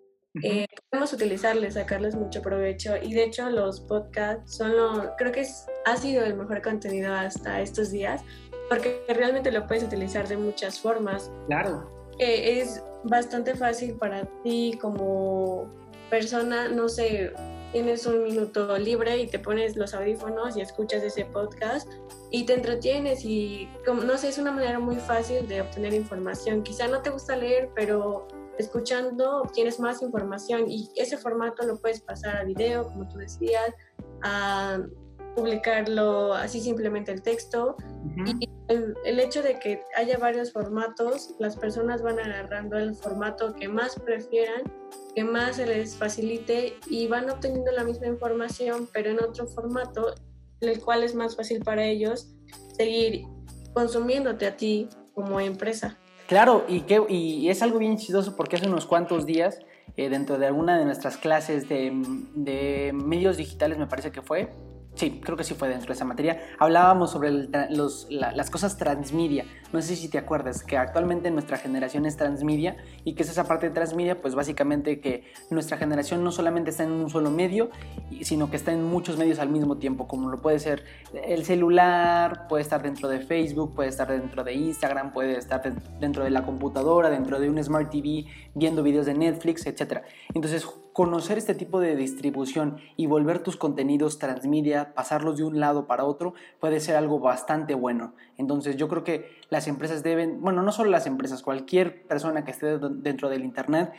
eh, 0.41 0.65
podemos 0.89 1.13
utilizarles, 1.13 1.75
sacarles 1.75 2.15
mucho 2.15 2.41
provecho 2.41 2.95
y 2.99 3.13
de 3.13 3.23
hecho 3.25 3.49
los 3.51 3.81
podcasts 3.81 4.55
son 4.55 4.75
lo, 4.75 5.15
creo 5.15 5.31
que 5.31 5.41
es, 5.41 5.67
ha 5.85 5.95
sido 5.95 6.25
el 6.25 6.33
mejor 6.33 6.63
contenido 6.63 7.13
hasta 7.13 7.61
estos 7.61 7.91
días 7.91 8.23
porque 8.67 9.03
realmente 9.09 9.51
lo 9.51 9.67
puedes 9.67 9.83
utilizar 9.83 10.27
de 10.27 10.37
muchas 10.37 10.79
formas. 10.79 11.31
Claro. 11.45 11.87
Eh, 12.17 12.61
es 12.61 12.83
bastante 13.03 13.53
fácil 13.53 13.95
para 13.95 14.25
ti 14.43 14.77
como 14.81 15.71
persona, 16.09 16.67
no 16.67 16.89
sé, 16.89 17.31
tienes 17.73 18.05
un 18.05 18.23
minuto 18.23 18.77
libre 18.77 19.17
y 19.17 19.27
te 19.27 19.39
pones 19.39 19.75
los 19.75 19.95
audífonos 19.95 20.55
y 20.55 20.61
escuchas 20.61 21.03
ese 21.03 21.25
podcast 21.25 21.91
y 22.29 22.45
te 22.45 22.53
entretienes 22.53 23.25
y 23.25 23.67
como, 23.85 24.03
no 24.03 24.17
sé, 24.17 24.29
es 24.29 24.37
una 24.37 24.51
manera 24.51 24.79
muy 24.79 24.95
fácil 24.95 25.47
de 25.47 25.61
obtener 25.61 25.93
información. 25.93 26.61
Quizá 26.61 26.87
no 26.87 27.01
te 27.01 27.09
gusta 27.09 27.35
leer, 27.35 27.71
pero 27.75 28.27
escuchando 28.59 29.41
obtienes 29.41 29.79
más 29.79 30.03
información 30.03 30.69
y 30.69 30.89
ese 30.95 31.17
formato 31.17 31.65
lo 31.65 31.77
puedes 31.77 31.99
pasar 32.01 32.37
a 32.37 32.43
video, 32.43 32.83
como 32.85 33.09
tú 33.09 33.17
decías, 33.17 33.73
publicarlo 35.35 36.33
así 36.33 36.59
simplemente 36.61 37.11
el 37.11 37.21
texto. 37.21 37.75
Y 38.25 38.49
el, 38.67 38.95
el, 39.05 39.19
hecho 39.19 39.41
de 39.41 39.59
que 39.59 39.81
haya 39.95 40.17
varios 40.17 40.51
formatos, 40.51 41.35
las 41.39 41.57
personas 41.57 42.01
van 42.01 42.19
agarrando 42.19 42.77
el 42.77 42.95
formato 42.95 43.53
que 43.55 43.67
más 43.67 43.99
prefieran, 43.99 44.63
que 45.15 45.23
más 45.23 45.55
se 45.57 45.65
les 45.65 45.95
facilite 45.95 46.75
y 46.89 47.07
van 47.07 47.29
obteniendo 47.29 47.71
la 47.71 47.83
misma 47.83 48.07
información, 48.07 48.87
pero 48.93 49.09
en 49.09 49.19
otro 49.21 49.47
formato, 49.47 50.13
el 50.61 50.79
cual 50.81 51.03
es 51.03 51.15
más 51.15 51.35
fácil 51.35 51.63
para 51.63 51.85
ellos 51.85 52.35
seguir 52.75 53.23
consumiéndote 53.73 54.45
a 54.45 54.55
ti 54.55 54.87
como 55.13 55.39
empresa. 55.39 55.97
Claro, 56.27 56.65
y, 56.67 56.81
que, 56.81 57.03
y 57.09 57.49
es 57.49 57.61
algo 57.61 57.79
bien 57.79 57.97
chistoso 57.97 58.35
porque 58.35 58.55
hace 58.55 58.67
unos 58.67 58.85
cuantos 58.85 59.25
días, 59.25 59.59
eh, 59.97 60.09
dentro 60.09 60.39
de 60.39 60.47
alguna 60.47 60.77
de 60.77 60.85
nuestras 60.85 61.17
clases 61.17 61.67
de, 61.67 61.91
de 62.33 62.91
medios 62.93 63.37
digitales, 63.37 63.77
me 63.77 63.87
parece 63.87 64.11
que 64.11 64.21
fue, 64.21 64.49
Sí, 64.95 65.19
creo 65.23 65.35
que 65.35 65.43
sí 65.43 65.55
fue 65.55 65.69
dentro 65.69 65.87
de 65.87 65.93
esa 65.93 66.05
materia. 66.05 66.39
Hablábamos 66.59 67.11
sobre 67.11 67.31
las 67.31 68.49
cosas 68.51 68.77
transmedia. 68.77 69.45
No 69.71 69.81
sé 69.81 69.95
si 69.95 70.07
te 70.07 70.19
acuerdas 70.19 70.63
que 70.63 70.77
actualmente 70.77 71.31
nuestra 71.31 71.57
generación 71.57 72.05
es 72.05 72.15
transmedia 72.15 72.77
y 73.03 73.15
que 73.15 73.23
es 73.23 73.29
esa 73.29 73.47
parte 73.47 73.69
de 73.69 73.73
transmedia, 73.73 74.21
pues 74.21 74.35
básicamente 74.35 74.99
que 74.99 75.23
nuestra 75.49 75.77
generación 75.77 76.23
no 76.23 76.31
solamente 76.31 76.69
está 76.69 76.83
en 76.83 76.91
un 76.91 77.09
solo 77.09 77.31
medio, 77.31 77.71
sino 78.21 78.51
que 78.51 78.55
está 78.55 78.71
en 78.71 78.83
muchos 78.83 79.17
medios 79.17 79.39
al 79.39 79.49
mismo 79.49 79.77
tiempo, 79.77 80.07
como 80.07 80.29
lo 80.29 80.41
puede 80.41 80.59
ser 80.59 80.83
el 81.25 81.43
celular, 81.43 82.47
puede 82.47 82.61
estar 82.61 82.83
dentro 82.83 83.09
de 83.09 83.21
Facebook, 83.21 83.73
puede 83.73 83.89
estar 83.89 84.07
dentro 84.07 84.43
de 84.43 84.53
Instagram, 84.53 85.11
puede 85.11 85.39
estar 85.39 85.63
dentro 85.99 86.23
de 86.23 86.29
la 86.29 86.45
computadora, 86.45 87.09
dentro 87.09 87.39
de 87.39 87.49
un 87.49 87.61
Smart 87.63 87.89
TV, 87.89 88.25
viendo 88.53 88.83
videos 88.83 89.07
de 89.07 89.15
Netflix, 89.15 89.65
etc. 89.65 90.03
Entonces, 90.35 90.67
conocer 90.93 91.39
este 91.39 91.55
tipo 91.55 91.79
de 91.79 91.95
distribución 91.95 92.77
y 92.95 93.07
volver 93.07 93.39
tus 93.39 93.57
contenidos 93.57 94.19
transmedia, 94.19 94.82
pasarlos 94.85 95.37
de 95.37 95.43
un 95.43 95.59
lado 95.59 95.87
para 95.87 96.05
otro, 96.05 96.33
puede 96.59 96.79
ser 96.79 96.95
algo 96.95 97.19
bastante 97.19 97.75
bueno. 97.75 98.13
Entonces 98.37 98.75
yo 98.75 98.87
creo 98.87 99.03
que 99.03 99.29
las 99.49 99.67
empresas 99.67 100.03
deben, 100.03 100.41
bueno, 100.41 100.61
no 100.61 100.71
solo 100.71 100.89
las 100.91 101.07
empresas, 101.07 101.41
cualquier 101.41 102.03
persona 102.07 102.43
que 102.43 102.51
esté 102.51 102.77
dentro 102.77 103.29
del 103.29 103.43
Internet 103.45 103.93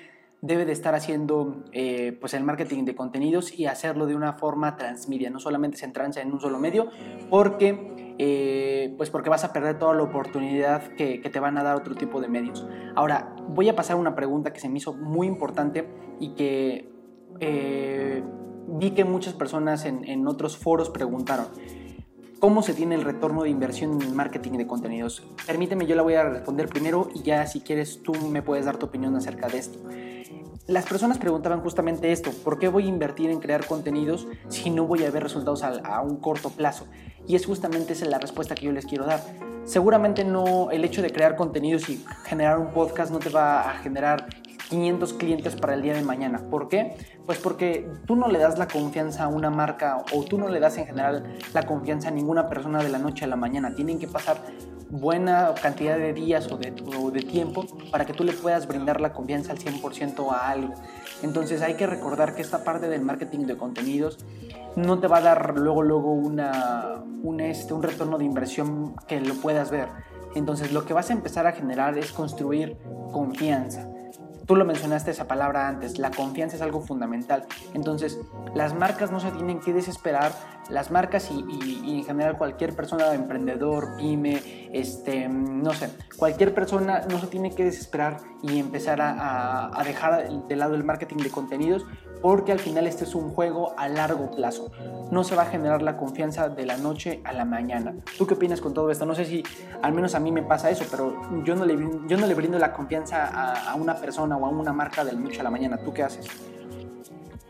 debe 0.45 0.67
de 0.67 0.73
estar 0.73 0.95
haciendo 0.95 1.65
eh, 1.73 2.19
pues 2.21 2.35
el 2.35 2.45
marketing 2.45 2.85
de 2.85 2.95
contenidos 2.95 3.59
y 3.59 3.65
hacerlo 3.65 4.05
de 4.05 4.15
una 4.15 4.35
forma 4.35 4.77
transmedia, 4.77 5.31
no 5.31 5.41
solamente 5.41 5.79
centrarse 5.79 6.21
en 6.21 6.33
un 6.33 6.39
solo 6.39 6.59
medio, 6.59 6.91
porque, 7.31 8.15
eh, 8.19 8.93
pues 8.99 9.09
porque 9.09 9.31
vas 9.31 9.43
a 9.45 9.55
perder 9.55 9.79
toda 9.79 9.95
la 9.95 10.03
oportunidad 10.03 10.83
que, 10.89 11.19
te 11.19 11.41
van 11.41 11.57
a 11.57 11.63
dar 11.63 11.77
otro 11.77 11.95
tipo 11.95 12.21
de 12.21 12.29
medios. 12.29 12.67
Ahora, 12.95 13.35
voy 13.49 13.71
a 13.71 13.75
pasar 13.75 13.97
una 13.97 14.15
pregunta 14.15 14.53
que 14.53 14.61
se 14.61 14.69
me 14.69 14.77
hizo 14.77 14.93
muy 14.93 15.27
importante 15.27 15.89
y 16.21 16.35
que 16.35 16.93
eh, 17.41 18.23
vi 18.67 18.93
que 18.93 19.05
muchas 19.05 19.35
personas 19.35 19.85
en, 19.85 20.05
en 20.05 20.27
otros 20.27 20.57
foros 20.57 20.91
preguntaron, 20.91 21.47
¿Cómo 22.45 22.63
se 22.63 22.75
tiene 22.75 22.95
el 22.95 23.05
retorno 23.05 23.45
de 23.45 23.49
inversión 23.49 24.03
en 24.03 24.15
marketing 24.15 24.59
de 24.59 24.67
contenidos? 24.67 25.23
Permíteme, 25.47 25.87
yo 25.87 25.97
la 25.97 26.03
voy 26.03 26.13
a 26.13 26.29
responder 26.29 26.69
primero 26.69 27.09
y 27.15 27.23
ya 27.23 27.47
si 27.47 27.63
quieres 27.63 28.03
tú 28.03 28.13
me 28.13 28.43
puedes 28.43 28.67
dar 28.67 28.77
tu 28.77 28.85
opinión 28.85 29.17
acerca 29.17 29.49
de 29.49 29.57
esto. 29.57 29.79
Las 30.67 30.85
personas 30.85 31.17
preguntaban 31.17 31.63
justamente 31.63 32.13
esto, 32.13 32.33
¿por 32.33 32.59
qué 32.59 32.69
voy 32.69 32.85
a 32.85 32.89
invertir 32.89 33.31
en 33.31 33.41
crear 33.41 33.67
contenidos 33.67 34.29
si 34.49 34.69
no 34.69 34.87
voy 34.87 35.05
a 35.05 35.11
ver 35.11 35.23
resultados 35.23 35.63
a, 35.63 35.69
a 35.69 36.03
un 36.03 36.17
corto 36.17 36.51
plazo? 36.51 36.87
Y 37.27 37.35
es 37.35 37.47
justamente 37.47 37.95
esa 37.95 38.05
la 38.05 38.19
respuesta 38.19 38.55
que 38.55 38.67
yo 38.67 38.73
les 38.73 38.85
quiero 38.85 39.07
dar. 39.07 39.23
Seguramente 39.65 40.23
no 40.23 40.71
el 40.71 40.85
hecho 40.85 41.01
de 41.01 41.09
crear 41.11 41.37
contenidos 41.37 41.89
y 41.89 42.05
generar 42.25 42.59
un 42.59 42.73
podcast 42.73 43.11
no 43.11 43.21
te 43.21 43.31
va 43.31 43.71
a 43.71 43.79
generar 43.79 44.27
500 44.75 45.13
clientes 45.15 45.55
para 45.55 45.75
el 45.75 45.83
día 45.83 45.95
de 45.95 46.03
mañana. 46.03 46.41
¿Por 46.51 46.69
qué? 46.69 46.97
Pues 47.27 47.39
porque 47.39 47.89
tú 48.07 48.17
no 48.17 48.27
le 48.27 48.41
das 48.41 48.59
la 48.59 48.67
confianza 48.67 49.25
a 49.25 49.29
una 49.29 49.49
marca 49.49 50.05
o 50.13 50.25
tú 50.25 50.37
no 50.37 50.49
le 50.49 50.59
das 50.59 50.77
en 50.79 50.87
general 50.87 51.37
la 51.53 51.63
confianza 51.65 52.09
a 52.09 52.11
ninguna 52.11 52.49
persona 52.49 52.83
de 52.83 52.89
la 52.89 52.99
noche 52.99 53.25
a 53.25 53.29
la 53.29 53.37
mañana. 53.37 53.75
Tienen 53.77 54.01
que 54.01 54.09
pasar 54.09 54.39
buena 54.91 55.55
cantidad 55.61 55.97
de 55.97 56.13
días 56.13 56.51
o 56.51 56.59
de, 56.59 57.23
tiempo 57.23 57.65
para 57.93 58.05
que 58.05 58.13
tú 58.13 58.25
le 58.25 58.33
puedas 58.33 58.67
brindar 58.67 59.01
la 59.01 59.13
confianza 59.13 59.53
al 59.53 59.59
100% 59.59 60.33
a 60.33 60.51
algo. 60.51 60.75
Entonces 61.23 61.63
hay 61.63 61.75
que 61.75 61.87
recordar 61.87 62.35
que 62.35 62.43
esta 62.43 62.65
parte 62.65 62.89
del 62.89 63.03
marketing 63.03 63.47
de 63.47 63.57
contenidos 63.57 64.19
no 64.75 64.99
te 64.99 65.07
va 65.07 65.19
a 65.19 65.21
dar 65.21 65.57
luego, 65.57 65.83
luego 65.83 66.13
una, 66.13 67.01
un, 67.23 67.41
este, 67.41 67.75
un 67.75 67.83
retorno 67.85 68.19
de 68.19 68.25
inversión 68.25 68.97
que 69.07 69.21
lo 69.21 69.35
puedas 69.35 69.71
ver. 69.71 69.87
Entonces 70.35 70.73
lo 70.73 70.85
que 70.85 70.95
vas 70.95 71.11
a 71.11 71.13
empezar 71.13 71.47
a 71.47 71.53
generar 71.53 71.97
es 71.97 72.11
construir 72.11 72.77
confianza. 73.13 73.94
Tú 74.47 74.57
lo 74.57 74.65
mencionaste 74.65 75.11
esa 75.11 75.27
palabra 75.27 75.69
antes, 75.69 75.99
la 75.99 76.11
confianza 76.11 76.57
es 76.57 76.63
algo 76.63 76.81
fundamental. 76.81 77.47
Entonces, 77.73 78.19
las 78.55 78.75
marcas 78.75 79.11
no 79.11 79.21
se 79.21 79.31
tienen 79.31 79.61
que 79.61 79.73
desesperar, 79.73 80.33
las 80.69 80.91
marcas 80.91 81.31
y, 81.31 81.99
en 81.99 82.05
general 82.05 82.39
cualquier 82.39 82.75
persona, 82.75 83.15
emprendedor, 83.15 83.97
pyme, 83.97 84.69
este, 84.73 85.29
no 85.29 85.73
sé, 85.73 85.91
cualquier 86.17 86.55
persona 86.55 87.03
no 87.11 87.19
se 87.19 87.27
tiene 87.27 87.55
que 87.55 87.65
desesperar 87.65 88.19
y 88.43 88.59
empezar 88.59 89.01
a, 89.01 89.79
a 89.79 89.85
dejar 89.85 90.29
de 90.47 90.57
lado 90.57 90.75
el 90.75 90.85
marketing 90.85 91.19
de 91.19 91.31
contenidos 91.31 91.85
porque 92.25 92.53
al 92.53 92.59
final 92.59 92.87
este 92.87 93.05
es 93.05 93.15
un 93.15 93.35
juego 93.35 93.75
a 93.77 93.87
largo 93.87 94.31
plazo. 94.31 94.73
No 95.11 95.25
se 95.25 95.37
va 95.37 95.43
a 95.43 95.45
generar 95.45 95.83
la 95.83 95.99
confianza 95.99 96.49
de 96.49 96.65
la 96.65 96.79
noche 96.79 97.21
a 97.23 97.35
la 97.35 97.45
mañana. 97.45 97.95
¿Tú 98.17 98.27
qué 98.27 98.33
opinas 98.33 98.63
con 98.63 98.73
todo 98.73 98.91
esto? 98.91 99.05
No 99.05 99.15
sé 99.15 99.27
si 99.27 99.43
al 99.83 99.93
menos 99.93 100.15
a 100.15 100.21
mí 100.21 100.33
me 100.33 100.43
pasa 100.43 100.71
eso, 100.71 100.87
pero 100.91 101.21
yo 101.45 101.55
no 101.55 101.67
le, 101.67 101.77
yo 102.09 102.17
no 102.17 102.27
le 102.27 102.33
brindo 102.33 102.59
la 102.59 102.73
confianza 102.73 103.27
a, 103.27 103.73
a 103.73 103.75
una 103.75 103.97
persona 103.97 104.39
o 104.39 104.47
a 104.47 104.49
una 104.49 104.73
marca 104.73 105.05
del 105.05 105.23
noche 105.23 105.41
a 105.41 105.43
la 105.43 105.51
mañana. 105.51 105.77
¿Tú 105.77 105.93
qué 105.93 106.03
haces? 106.03 106.27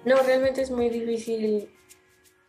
No, 0.04 0.16
realmente 0.26 0.62
es 0.62 0.72
muy 0.72 0.88
difícil 0.88 1.72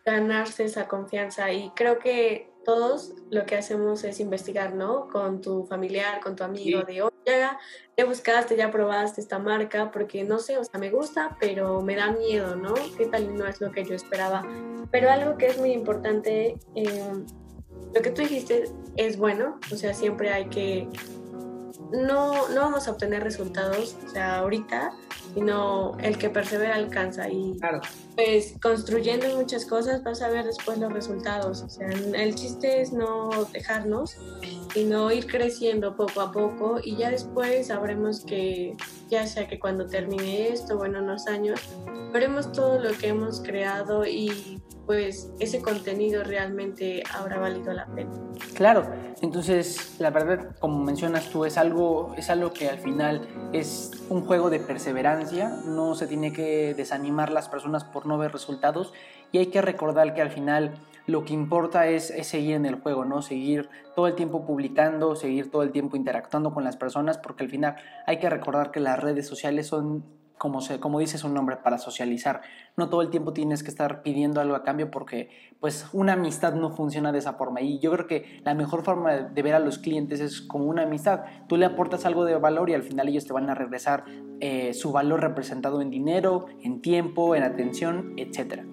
ganarse 0.03 0.63
esa 0.63 0.87
confianza 0.87 1.51
y 1.51 1.69
creo 1.75 1.99
que 1.99 2.49
todos 2.65 3.13
lo 3.29 3.45
que 3.45 3.55
hacemos 3.55 4.03
es 4.03 4.19
investigar, 4.19 4.73
¿no? 4.73 5.07
Con 5.07 5.41
tu 5.41 5.65
familiar, 5.65 6.19
con 6.19 6.35
tu 6.35 6.43
amigo, 6.43 6.81
de, 6.83 7.03
oye, 7.03 7.13
ya, 7.25 7.57
ya, 7.95 8.05
buscaste, 8.05 8.57
ya 8.57 8.71
probaste 8.71 9.21
esta 9.21 9.39
marca, 9.39 9.91
porque 9.91 10.23
no 10.23 10.39
sé, 10.39 10.57
o 10.57 10.63
sea, 10.63 10.79
me 10.79 10.89
gusta, 10.89 11.37
pero 11.39 11.81
me 11.81 11.95
da 11.95 12.11
miedo, 12.11 12.55
¿no? 12.55 12.73
¿Qué 12.97 13.05
tal 13.05 13.35
no 13.35 13.45
es 13.45 13.61
lo 13.61 13.71
que 13.71 13.85
yo 13.85 13.95
esperaba? 13.95 14.45
Pero 14.91 15.09
algo 15.09 15.37
que 15.37 15.47
es 15.47 15.57
muy 15.57 15.71
importante, 15.71 16.57
eh, 16.75 17.13
lo 17.93 18.01
que 18.01 18.09
tú 18.09 18.21
dijiste 18.23 18.65
es 18.97 19.17
bueno, 19.17 19.59
o 19.71 19.75
sea, 19.75 19.93
siempre 19.93 20.31
hay 20.31 20.49
que 20.49 20.89
no, 21.91 22.49
no 22.49 22.61
vamos 22.61 22.87
a 22.87 22.91
obtener 22.91 23.23
resultados, 23.23 23.95
o 24.05 24.09
sea, 24.09 24.39
ahorita, 24.39 24.91
sino 25.35 25.97
el 25.99 26.17
que 26.17 26.29
persevera 26.29 26.75
alcanza. 26.75 27.29
Y 27.29 27.59
pues 28.15 28.55
construyendo 28.61 29.27
muchas 29.35 29.65
cosas 29.65 30.01
vas 30.03 30.21
a 30.21 30.29
ver 30.29 30.45
después 30.45 30.79
los 30.79 30.91
resultados. 30.91 31.61
O 31.61 31.69
sea, 31.69 31.87
el 31.89 32.33
chiste 32.33 32.81
es 32.81 32.93
no 32.93 33.29
dejarnos, 33.51 34.17
sino 34.73 35.11
ir 35.11 35.27
creciendo 35.27 35.95
poco 35.95 36.21
a 36.21 36.31
poco 36.31 36.79
y 36.81 36.95
ya 36.95 37.11
después 37.11 37.67
sabremos 37.67 38.21
que, 38.21 38.75
ya 39.09 39.27
sea 39.27 39.47
que 39.47 39.59
cuando 39.59 39.85
termine 39.85 40.47
esto 40.47 40.79
o 40.79 40.85
en 40.85 40.95
unos 40.95 41.27
años, 41.27 41.59
veremos 42.13 42.51
todo 42.53 42.79
lo 42.79 42.91
que 42.97 43.09
hemos 43.09 43.41
creado 43.41 44.05
y 44.05 44.61
pues 44.85 45.31
ese 45.39 45.61
contenido 45.61 46.23
realmente 46.23 47.03
habrá 47.13 47.39
valido 47.39 47.73
la 47.73 47.87
pena. 47.87 48.11
Claro, 48.53 48.85
entonces 49.21 49.95
la 49.99 50.11
verdad, 50.11 50.55
como 50.59 50.83
mencionas 50.83 51.29
tú, 51.29 51.45
es 51.45 51.57
algo, 51.57 52.13
es 52.17 52.29
algo 52.29 52.53
que 52.53 52.69
al 52.69 52.79
final 52.79 53.27
es 53.51 53.91
un 54.09 54.21
juego 54.25 54.49
de 54.49 54.59
perseverancia, 54.59 55.24
no 55.33 55.95
se 55.95 56.07
tiene 56.07 56.33
que 56.33 56.73
desanimar 56.73 57.31
las 57.31 57.49
personas 57.49 57.83
por 57.83 58.05
no 58.05 58.17
ver 58.17 58.31
resultados 58.31 58.93
y 59.31 59.39
hay 59.39 59.47
que 59.47 59.61
recordar 59.61 60.13
que 60.13 60.21
al 60.21 60.31
final 60.31 60.73
lo 61.07 61.23
que 61.23 61.33
importa 61.33 61.87
es, 61.87 62.09
es, 62.09 62.27
seguir 62.27 62.55
en 62.55 62.65
el 62.65 62.75
juego, 62.75 63.05
¿no? 63.05 63.21
Seguir 63.21 63.69
todo 63.95 64.07
el 64.07 64.15
tiempo 64.15 64.45
publicando, 64.45 65.15
seguir 65.15 65.51
todo 65.51 65.61
el 65.61 65.71
tiempo 65.71 65.95
interactuando 65.95 66.53
con 66.53 66.63
las 66.63 66.77
personas, 66.77 67.17
porque 67.17 67.43
al 67.43 67.49
final 67.49 67.75
hay 68.07 68.17
que 68.17 68.29
recordar 68.29 68.71
que 68.71 68.79
las 68.79 68.99
redes 68.99 69.27
sociales 69.27 69.67
son 69.67 70.03
como, 70.37 70.61
se, 70.61 70.79
como 70.79 70.99
dice 70.99 71.17
su 71.17 71.29
nombre, 71.29 71.57
para 71.57 71.77
socializar. 71.77 72.41
No 72.77 72.89
todo 72.89 73.01
el 73.01 73.09
tiempo 73.09 73.33
tienes 73.33 73.63
que 73.63 73.69
estar 73.69 74.01
pidiendo 74.01 74.41
algo 74.41 74.55
a 74.55 74.63
cambio 74.63 74.91
porque 74.91 75.29
pues 75.59 75.87
una 75.93 76.13
amistad 76.13 76.53
no 76.53 76.71
funciona 76.71 77.11
de 77.11 77.19
esa 77.19 77.33
forma. 77.33 77.61
Y 77.61 77.79
yo 77.79 77.91
creo 77.91 78.07
que 78.07 78.41
la 78.43 78.53
mejor 78.53 78.83
forma 78.83 79.13
de 79.13 79.41
ver 79.41 79.55
a 79.55 79.59
los 79.59 79.77
clientes 79.77 80.19
es 80.19 80.41
como 80.41 80.65
una 80.65 80.83
amistad. 80.83 81.21
Tú 81.47 81.57
le 81.57 81.65
aportas 81.65 82.05
algo 82.05 82.25
de 82.25 82.35
valor 82.35 82.69
y 82.69 82.73
al 82.73 82.83
final 82.83 83.07
ellos 83.07 83.25
te 83.25 83.33
van 83.33 83.49
a 83.49 83.55
regresar 83.55 84.05
eh, 84.39 84.73
su 84.73 84.91
valor 84.91 85.21
representado 85.21 85.81
en 85.81 85.89
dinero, 85.89 86.47
en 86.61 86.81
tiempo, 86.81 87.35
en 87.35 87.43
atención, 87.43 88.13
etc. 88.17 88.63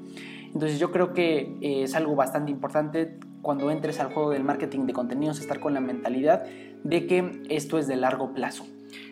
Entonces 0.52 0.78
yo 0.78 0.90
creo 0.90 1.14
que 1.14 1.56
eh, 1.60 1.84
es 1.84 1.94
algo 1.94 2.14
bastante 2.14 2.50
importante 2.50 3.18
cuando 3.40 3.70
entres 3.70 4.00
al 4.00 4.12
juego 4.12 4.30
del 4.30 4.44
marketing 4.44 4.86
de 4.86 4.92
contenidos, 4.92 5.40
estar 5.40 5.60
con 5.60 5.74
la 5.74 5.80
mentalidad 5.80 6.44
de 6.84 7.06
que 7.06 7.42
esto 7.48 7.78
es 7.78 7.86
de 7.88 7.96
largo 7.96 8.34
plazo. 8.34 8.64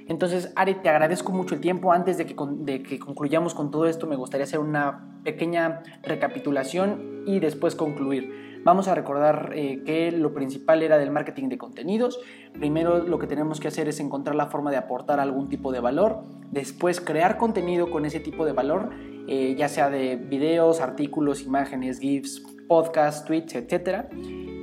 Entonces, 0.08 0.52
Ari, 0.56 0.74
te 0.74 0.88
agradezco 0.88 1.32
mucho 1.32 1.54
el 1.54 1.60
tiempo. 1.60 1.92
Antes 1.92 2.18
de 2.18 2.26
que, 2.26 2.34
de 2.58 2.82
que 2.82 2.98
concluyamos 2.98 3.54
con 3.54 3.70
todo 3.70 3.86
esto, 3.86 4.06
me 4.06 4.16
gustaría 4.16 4.44
hacer 4.44 4.58
una 4.60 5.20
pequeña 5.24 5.82
recapitulación 6.02 7.22
y 7.26 7.40
después 7.40 7.74
concluir. 7.74 8.50
Vamos 8.62 8.88
a 8.88 8.94
recordar 8.94 9.52
eh, 9.54 9.82
que 9.86 10.12
lo 10.12 10.34
principal 10.34 10.82
era 10.82 10.98
del 10.98 11.10
marketing 11.10 11.48
de 11.48 11.56
contenidos. 11.56 12.20
Primero 12.52 12.98
lo 12.98 13.18
que 13.18 13.26
tenemos 13.26 13.58
que 13.58 13.68
hacer 13.68 13.88
es 13.88 14.00
encontrar 14.00 14.36
la 14.36 14.46
forma 14.46 14.70
de 14.70 14.76
aportar 14.76 15.18
algún 15.18 15.48
tipo 15.48 15.72
de 15.72 15.80
valor. 15.80 16.24
Después 16.50 17.00
crear 17.00 17.38
contenido 17.38 17.90
con 17.90 18.04
ese 18.04 18.20
tipo 18.20 18.44
de 18.44 18.52
valor, 18.52 18.90
eh, 19.28 19.54
ya 19.56 19.68
sea 19.68 19.88
de 19.88 20.16
videos, 20.16 20.80
artículos, 20.80 21.42
imágenes, 21.42 22.00
GIFs, 22.00 22.42
podcasts, 22.68 23.24
tweets, 23.24 23.54
etc. 23.54 24.08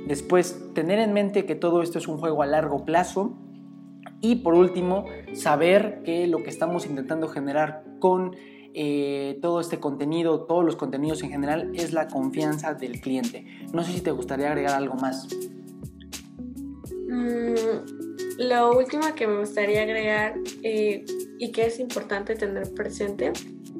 Después 0.06 0.72
tener 0.74 1.00
en 1.00 1.12
mente 1.12 1.44
que 1.44 1.56
todo 1.56 1.82
esto 1.82 1.98
es 1.98 2.06
un 2.06 2.18
juego 2.18 2.42
a 2.42 2.46
largo 2.46 2.84
plazo 2.84 3.36
y 4.20 4.36
por 4.36 4.54
último, 4.54 5.04
saber 5.34 6.02
que 6.04 6.26
lo 6.26 6.42
que 6.42 6.50
estamos 6.50 6.86
intentando 6.86 7.28
generar 7.28 7.84
con 8.00 8.34
eh, 8.74 9.38
todo 9.40 9.60
este 9.60 9.78
contenido, 9.78 10.44
todos 10.44 10.64
los 10.64 10.76
contenidos 10.76 11.22
en 11.22 11.30
general, 11.30 11.72
es 11.74 11.92
la 11.92 12.08
confianza 12.08 12.74
del 12.74 13.00
cliente. 13.00 13.44
No 13.72 13.84
sé 13.84 13.92
si 13.92 14.00
te 14.00 14.10
gustaría 14.10 14.48
agregar 14.48 14.74
algo 14.74 14.94
más. 14.96 15.28
Mm, 17.08 17.54
lo 18.38 18.76
último 18.76 19.14
que 19.14 19.26
me 19.26 19.40
gustaría 19.40 19.82
agregar 19.82 20.34
eh, 20.62 21.04
y 21.38 21.52
que 21.52 21.66
es 21.66 21.78
importante 21.78 22.34
tener 22.34 22.72
presente 22.74 23.32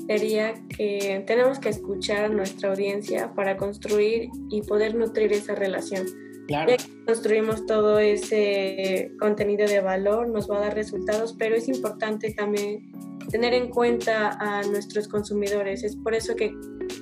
sería 0.06 0.54
que 0.68 1.22
tenemos 1.26 1.58
que 1.58 1.68
escuchar 1.68 2.24
a 2.24 2.28
nuestra 2.28 2.70
audiencia 2.70 3.34
para 3.34 3.56
construir 3.56 4.30
y 4.50 4.62
poder 4.62 4.94
nutrir 4.94 5.32
esa 5.32 5.54
relación 5.54 6.06
Claro. 6.48 6.72
Construimos 7.08 7.64
todo 7.64 7.98
ese 7.98 9.12
contenido 9.18 9.66
de 9.66 9.80
valor, 9.80 10.28
nos 10.28 10.50
va 10.50 10.58
a 10.58 10.60
dar 10.60 10.74
resultados, 10.74 11.34
pero 11.38 11.56
es 11.56 11.66
importante 11.66 12.34
también 12.34 12.92
tener 13.30 13.54
en 13.54 13.70
cuenta 13.70 14.36
a 14.38 14.62
nuestros 14.64 15.08
consumidores. 15.08 15.84
Es 15.84 15.96
por 15.96 16.14
eso 16.14 16.36
que, 16.36 16.54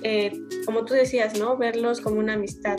eh, 0.03 0.31
como 0.65 0.85
tú 0.85 0.93
decías, 0.93 1.37
¿no? 1.37 1.57
Verlos 1.57 1.99
como 1.99 2.19
una 2.19 2.35
amistad 2.35 2.77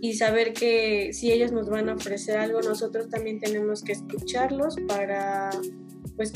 y 0.00 0.14
saber 0.14 0.54
que 0.54 1.12
si 1.12 1.30
ellos 1.30 1.52
nos 1.52 1.68
van 1.68 1.90
a 1.90 1.94
ofrecer 1.94 2.38
algo, 2.38 2.62
nosotros 2.62 3.10
también 3.10 3.38
tenemos 3.38 3.82
que 3.82 3.92
escucharlos 3.92 4.76
para, 4.88 5.50
pues, 6.16 6.32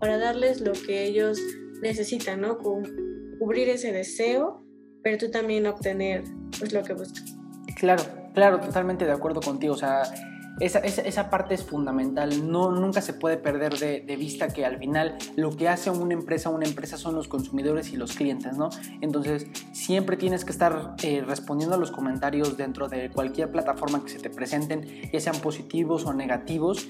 para 0.00 0.16
darles 0.16 0.62
lo 0.62 0.72
que 0.72 1.04
ellos 1.04 1.38
necesitan, 1.82 2.40
¿no? 2.40 2.56
Cubrir 2.56 3.68
ese 3.68 3.92
deseo, 3.92 4.64
pero 5.02 5.18
tú 5.18 5.30
también 5.30 5.66
obtener 5.66 6.24
pues, 6.58 6.72
lo 6.72 6.82
que 6.82 6.94
buscas. 6.94 7.36
Claro, 7.78 8.02
claro, 8.36 8.60
totalmente 8.60 9.04
de 9.06 9.12
acuerdo 9.12 9.40
contigo. 9.40 9.74
O 9.74 9.78
sea, 9.78 10.02
esa, 10.60 10.78
esa, 10.78 11.30
parte 11.30 11.54
es 11.54 11.64
fundamental. 11.64 12.50
No, 12.50 12.70
nunca 12.70 13.00
se 13.00 13.14
puede 13.14 13.38
perder 13.38 13.78
de, 13.78 14.16
vista 14.16 14.48
que 14.48 14.64
al 14.64 14.78
final 14.78 15.16
lo 15.36 15.56
que 15.56 15.68
hace 15.68 15.90
una 15.90 16.14
empresa, 16.14 16.50
una 16.50 16.66
empresa 16.66 16.98
son 16.98 17.14
los 17.14 17.28
consumidores 17.28 17.92
y 17.92 17.96
los 17.96 18.12
clientes, 18.12 18.56
¿no? 18.56 18.68
Entonces, 19.00 19.46
siempre 19.72 20.16
tienes 20.16 20.44
que 20.44 20.52
estar 20.52 20.94
eh, 21.02 21.24
respondiendo 21.26 21.76
a 21.76 21.78
los 21.78 21.90
comentarios 21.90 22.56
dentro 22.56 22.88
de 22.88 23.10
cualquier 23.10 23.50
plataforma 23.50 24.04
que 24.04 24.10
se 24.10 24.18
te 24.18 24.30
presenten, 24.30 25.10
ya 25.10 25.20
sean 25.20 25.36
positivos 25.36 26.04
o 26.04 26.12
negativos 26.12 26.86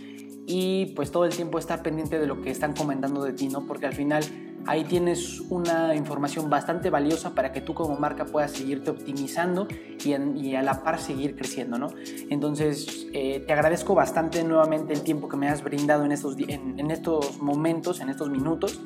y 0.46 0.92
pues 0.94 1.10
todo 1.10 1.24
el 1.24 1.34
tiempo 1.34 1.58
estar 1.58 1.82
pendiente 1.82 2.18
de 2.18 2.26
lo 2.26 2.40
que 2.42 2.50
están 2.50 2.72
comentando 2.72 3.24
de 3.24 3.32
ti, 3.32 3.48
¿no? 3.48 3.66
Porque 3.66 3.86
al 3.86 3.94
final 3.94 4.24
ahí 4.66 4.84
tienes 4.84 5.40
una 5.40 5.94
información 5.94 6.48
bastante 6.48 6.90
valiosa 6.90 7.34
para 7.34 7.52
que 7.52 7.60
tú 7.60 7.74
como 7.74 7.96
marca 7.96 8.24
puedas 8.24 8.52
seguirte 8.52 8.90
optimizando 8.90 9.68
y, 10.04 10.54
a 10.54 10.62
la 10.62 10.82
par 10.82 11.00
seguir 11.00 11.36
creciendo, 11.36 11.78
¿no? 11.78 11.88
Entonces, 12.30 13.06
eh, 13.12 13.44
te 13.46 13.52
agradezco 13.52 13.94
bastante 13.94 14.44
nuevamente 14.44 14.92
el 14.92 15.02
tiempo 15.02 15.28
que 15.28 15.36
me 15.36 15.48
has 15.48 15.62
brindado 15.62 16.04
en 16.04 16.12
estos, 16.12 16.36
en 16.38 16.90
estos 16.90 17.40
momentos, 17.42 18.00
en 18.00 18.08
estos 18.08 18.30
minutos. 18.30 18.80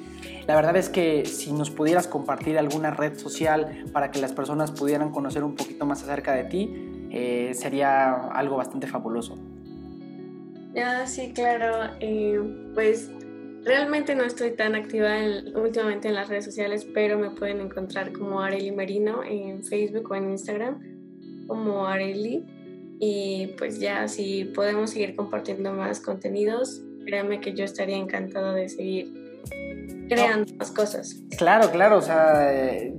La 0.46 0.56
verdad 0.56 0.76
es 0.76 0.88
que 0.88 1.26
si 1.26 1.52
nos 1.52 1.70
pudieras 1.70 2.06
compartir 2.09 2.59
alguna 2.59 2.90
red 2.90 3.16
social 3.18 3.85
para 3.92 4.11
que 4.11 4.20
las 4.20 4.33
personas 4.33 4.70
pudieran 4.70 5.11
conocer 5.11 5.44
un 5.44 5.54
poquito 5.54 5.87
más 5.87 6.02
acerca 6.02 6.33
de 6.33 6.44
ti, 6.44 7.09
eh, 7.11 7.52
sería 7.54 8.14
algo 8.33 8.56
bastante 8.56 8.87
fabuloso. 8.87 9.37
Ah, 10.76 11.06
sí, 11.06 11.33
claro. 11.35 11.92
Eh, 12.00 12.40
pues 12.74 13.11
realmente 13.64 14.14
no 14.14 14.25
estoy 14.25 14.53
tan 14.53 14.75
activa 14.75 15.16
últimamente 15.55 16.09
en 16.09 16.14
las 16.14 16.29
redes 16.29 16.44
sociales, 16.44 16.87
pero 16.92 17.18
me 17.18 17.31
pueden 17.31 17.61
encontrar 17.61 18.12
como 18.12 18.40
Areli 18.40 18.73
Merino 18.73 19.23
en 19.25 19.62
Facebook 19.64 20.11
o 20.11 20.14
en 20.14 20.31
Instagram, 20.31 21.46
como 21.46 21.87
Areli. 21.87 22.44
Y 22.99 23.49
pues 23.59 23.81
ya, 23.81 24.09
si 24.09 24.44
podemos 24.44 24.90
seguir 24.90 25.16
compartiendo 25.16 25.73
más 25.73 26.01
contenidos, 26.01 26.83
créanme 27.07 27.40
que 27.40 27.55
yo 27.55 27.64
estaría 27.64 27.96
encantada 27.96 28.53
de 28.53 28.68
seguir 28.68 29.19
creando 30.11 30.55
más 30.57 30.70
cosas. 30.70 31.16
Claro, 31.38 31.70
claro, 31.70 31.99
o 31.99 32.03
sea, 32.03 32.53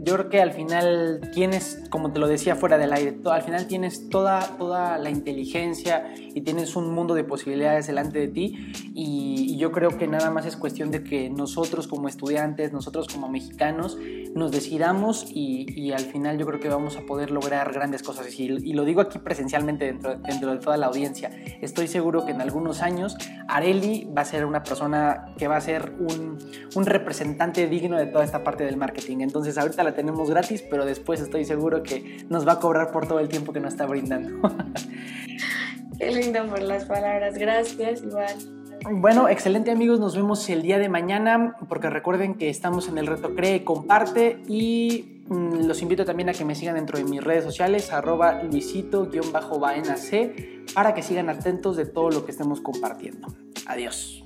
yo 0.04 0.16
creo 0.16 0.30
que 0.30 0.42
al 0.42 0.54
final 0.54 1.22
tienes, 1.34 1.84
como 1.90 2.12
te 2.12 2.20
lo 2.20 2.28
decía 2.28 2.56
fuera 2.56 2.78
del 2.78 2.94
aire, 2.94 3.18
al 3.26 3.42
final 3.42 3.68
tienes 3.68 4.10
toda, 4.10 4.58
toda 4.58 4.98
la 4.98 5.10
inteligencia 5.10 6.14
y 6.18 6.42
tienes 6.42 6.76
un 6.76 6.94
mundo 6.94 7.14
de 7.14 7.24
posibilidades 7.24 7.88
delante 7.88 8.20
de 8.20 8.28
ti 8.28 8.72
y, 8.94 9.58
yo 9.62 9.72
creo 9.72 9.96
que 9.96 10.08
nada 10.08 10.32
más 10.32 10.48
es 10.48 10.58
cuestión 10.58 10.90
de 10.90 11.04
que 11.04 11.30
nosotros 11.30 11.88
como 11.88 12.08
estudiantes, 12.08 12.74
nosotros 12.74 13.08
como 13.08 13.30
mexicanos, 13.30 13.96
nos 14.34 14.52
decidamos 14.52 15.28
y, 15.30 15.92
al 15.92 16.00
final 16.00 16.40
yo 16.40 16.48
creo 16.48 16.60
que 16.60 16.70
vamos 16.70 16.98
a 16.98 17.02
poder 17.02 17.30
lograr 17.30 17.72
grandes 17.72 18.02
cosas 18.02 18.40
y, 18.40 18.46
y 18.46 18.74
lo 18.74 18.86
digo 18.86 19.02
aquí 19.02 19.20
presencialmente 19.20 19.86
dentro, 19.86 20.16
dentro 20.16 20.52
de 20.52 20.58
toda 20.58 20.78
la 20.78 20.88
audiencia. 20.88 21.30
Estoy 21.62 21.88
seguro 21.88 22.26
que 22.26 22.32
en 22.32 22.42
algunos 22.42 22.82
años 22.82 23.18
Areli 23.48 24.10
va 24.18 24.22
a 24.22 24.26
ser 24.26 24.46
una 24.46 24.64
persona 24.64 25.26
que 25.38 25.48
va 25.48 25.58
a 25.58 25.62
ser 25.62 25.94
un, 26.00 26.40
un 26.76 26.86
representante 27.02 27.68
digno 27.68 27.98
de 27.98 28.06
toda 28.06 28.24
esta 28.24 28.44
parte 28.44 28.64
del 28.64 28.78
marketing. 28.78 29.18
Entonces 29.22 29.58
ahorita 29.58 29.84
la 29.84 29.94
tenemos 29.94 30.30
gratis, 30.30 30.62
pero 30.62 30.86
después 30.86 31.20
estoy 31.20 31.46
seguro 31.46 31.84
que 31.84 32.26
nos 32.30 32.48
va 32.48 32.54
a 32.54 32.60
cobrar 32.60 32.92
por 32.92 33.08
todo 33.08 33.20
el 33.20 33.28
tiempo 33.28 33.52
que 33.52 33.60
nos 33.60 33.74
está 33.74 33.88
brindando. 33.88 34.50
Qué 35.98 36.12
lindo 36.12 36.46
por 36.48 36.62
las 36.62 36.86
palabras, 36.86 37.38
gracias 37.38 38.04
igual. 38.04 38.62
Bueno, 38.90 39.30
excelente 39.30 39.70
amigos, 39.70 40.00
nos 40.00 40.16
vemos 40.16 40.50
el 40.50 40.64
día 40.64 40.80
de 40.80 40.90
mañana 40.90 41.56
porque 41.70 41.90
recuerden 41.90 42.34
que 42.34 42.50
estamos 42.50 42.88
en 42.88 42.98
el 42.98 43.06
reto 43.06 43.36
Cree, 43.36 43.64
comparte 43.64 44.42
y 44.48 45.24
mm, 45.28 45.68
los 45.68 45.84
invito 45.84 46.04
también 46.04 46.30
a 46.30 46.34
que 46.34 46.46
me 46.46 46.56
sigan 46.56 46.76
dentro 46.76 46.98
de 46.98 47.04
mis 47.04 47.24
redes 47.24 47.44
sociales, 47.44 47.94
arroba 47.94 48.42
luisito-baenac, 48.42 50.74
para 50.74 50.96
que 50.96 51.04
sigan 51.04 51.30
atentos 51.30 51.78
de 51.78 51.86
todo 51.86 52.10
lo 52.10 52.26
que 52.26 52.32
estemos 52.32 52.60
compartiendo. 52.62 53.28
Adiós. 53.68 54.24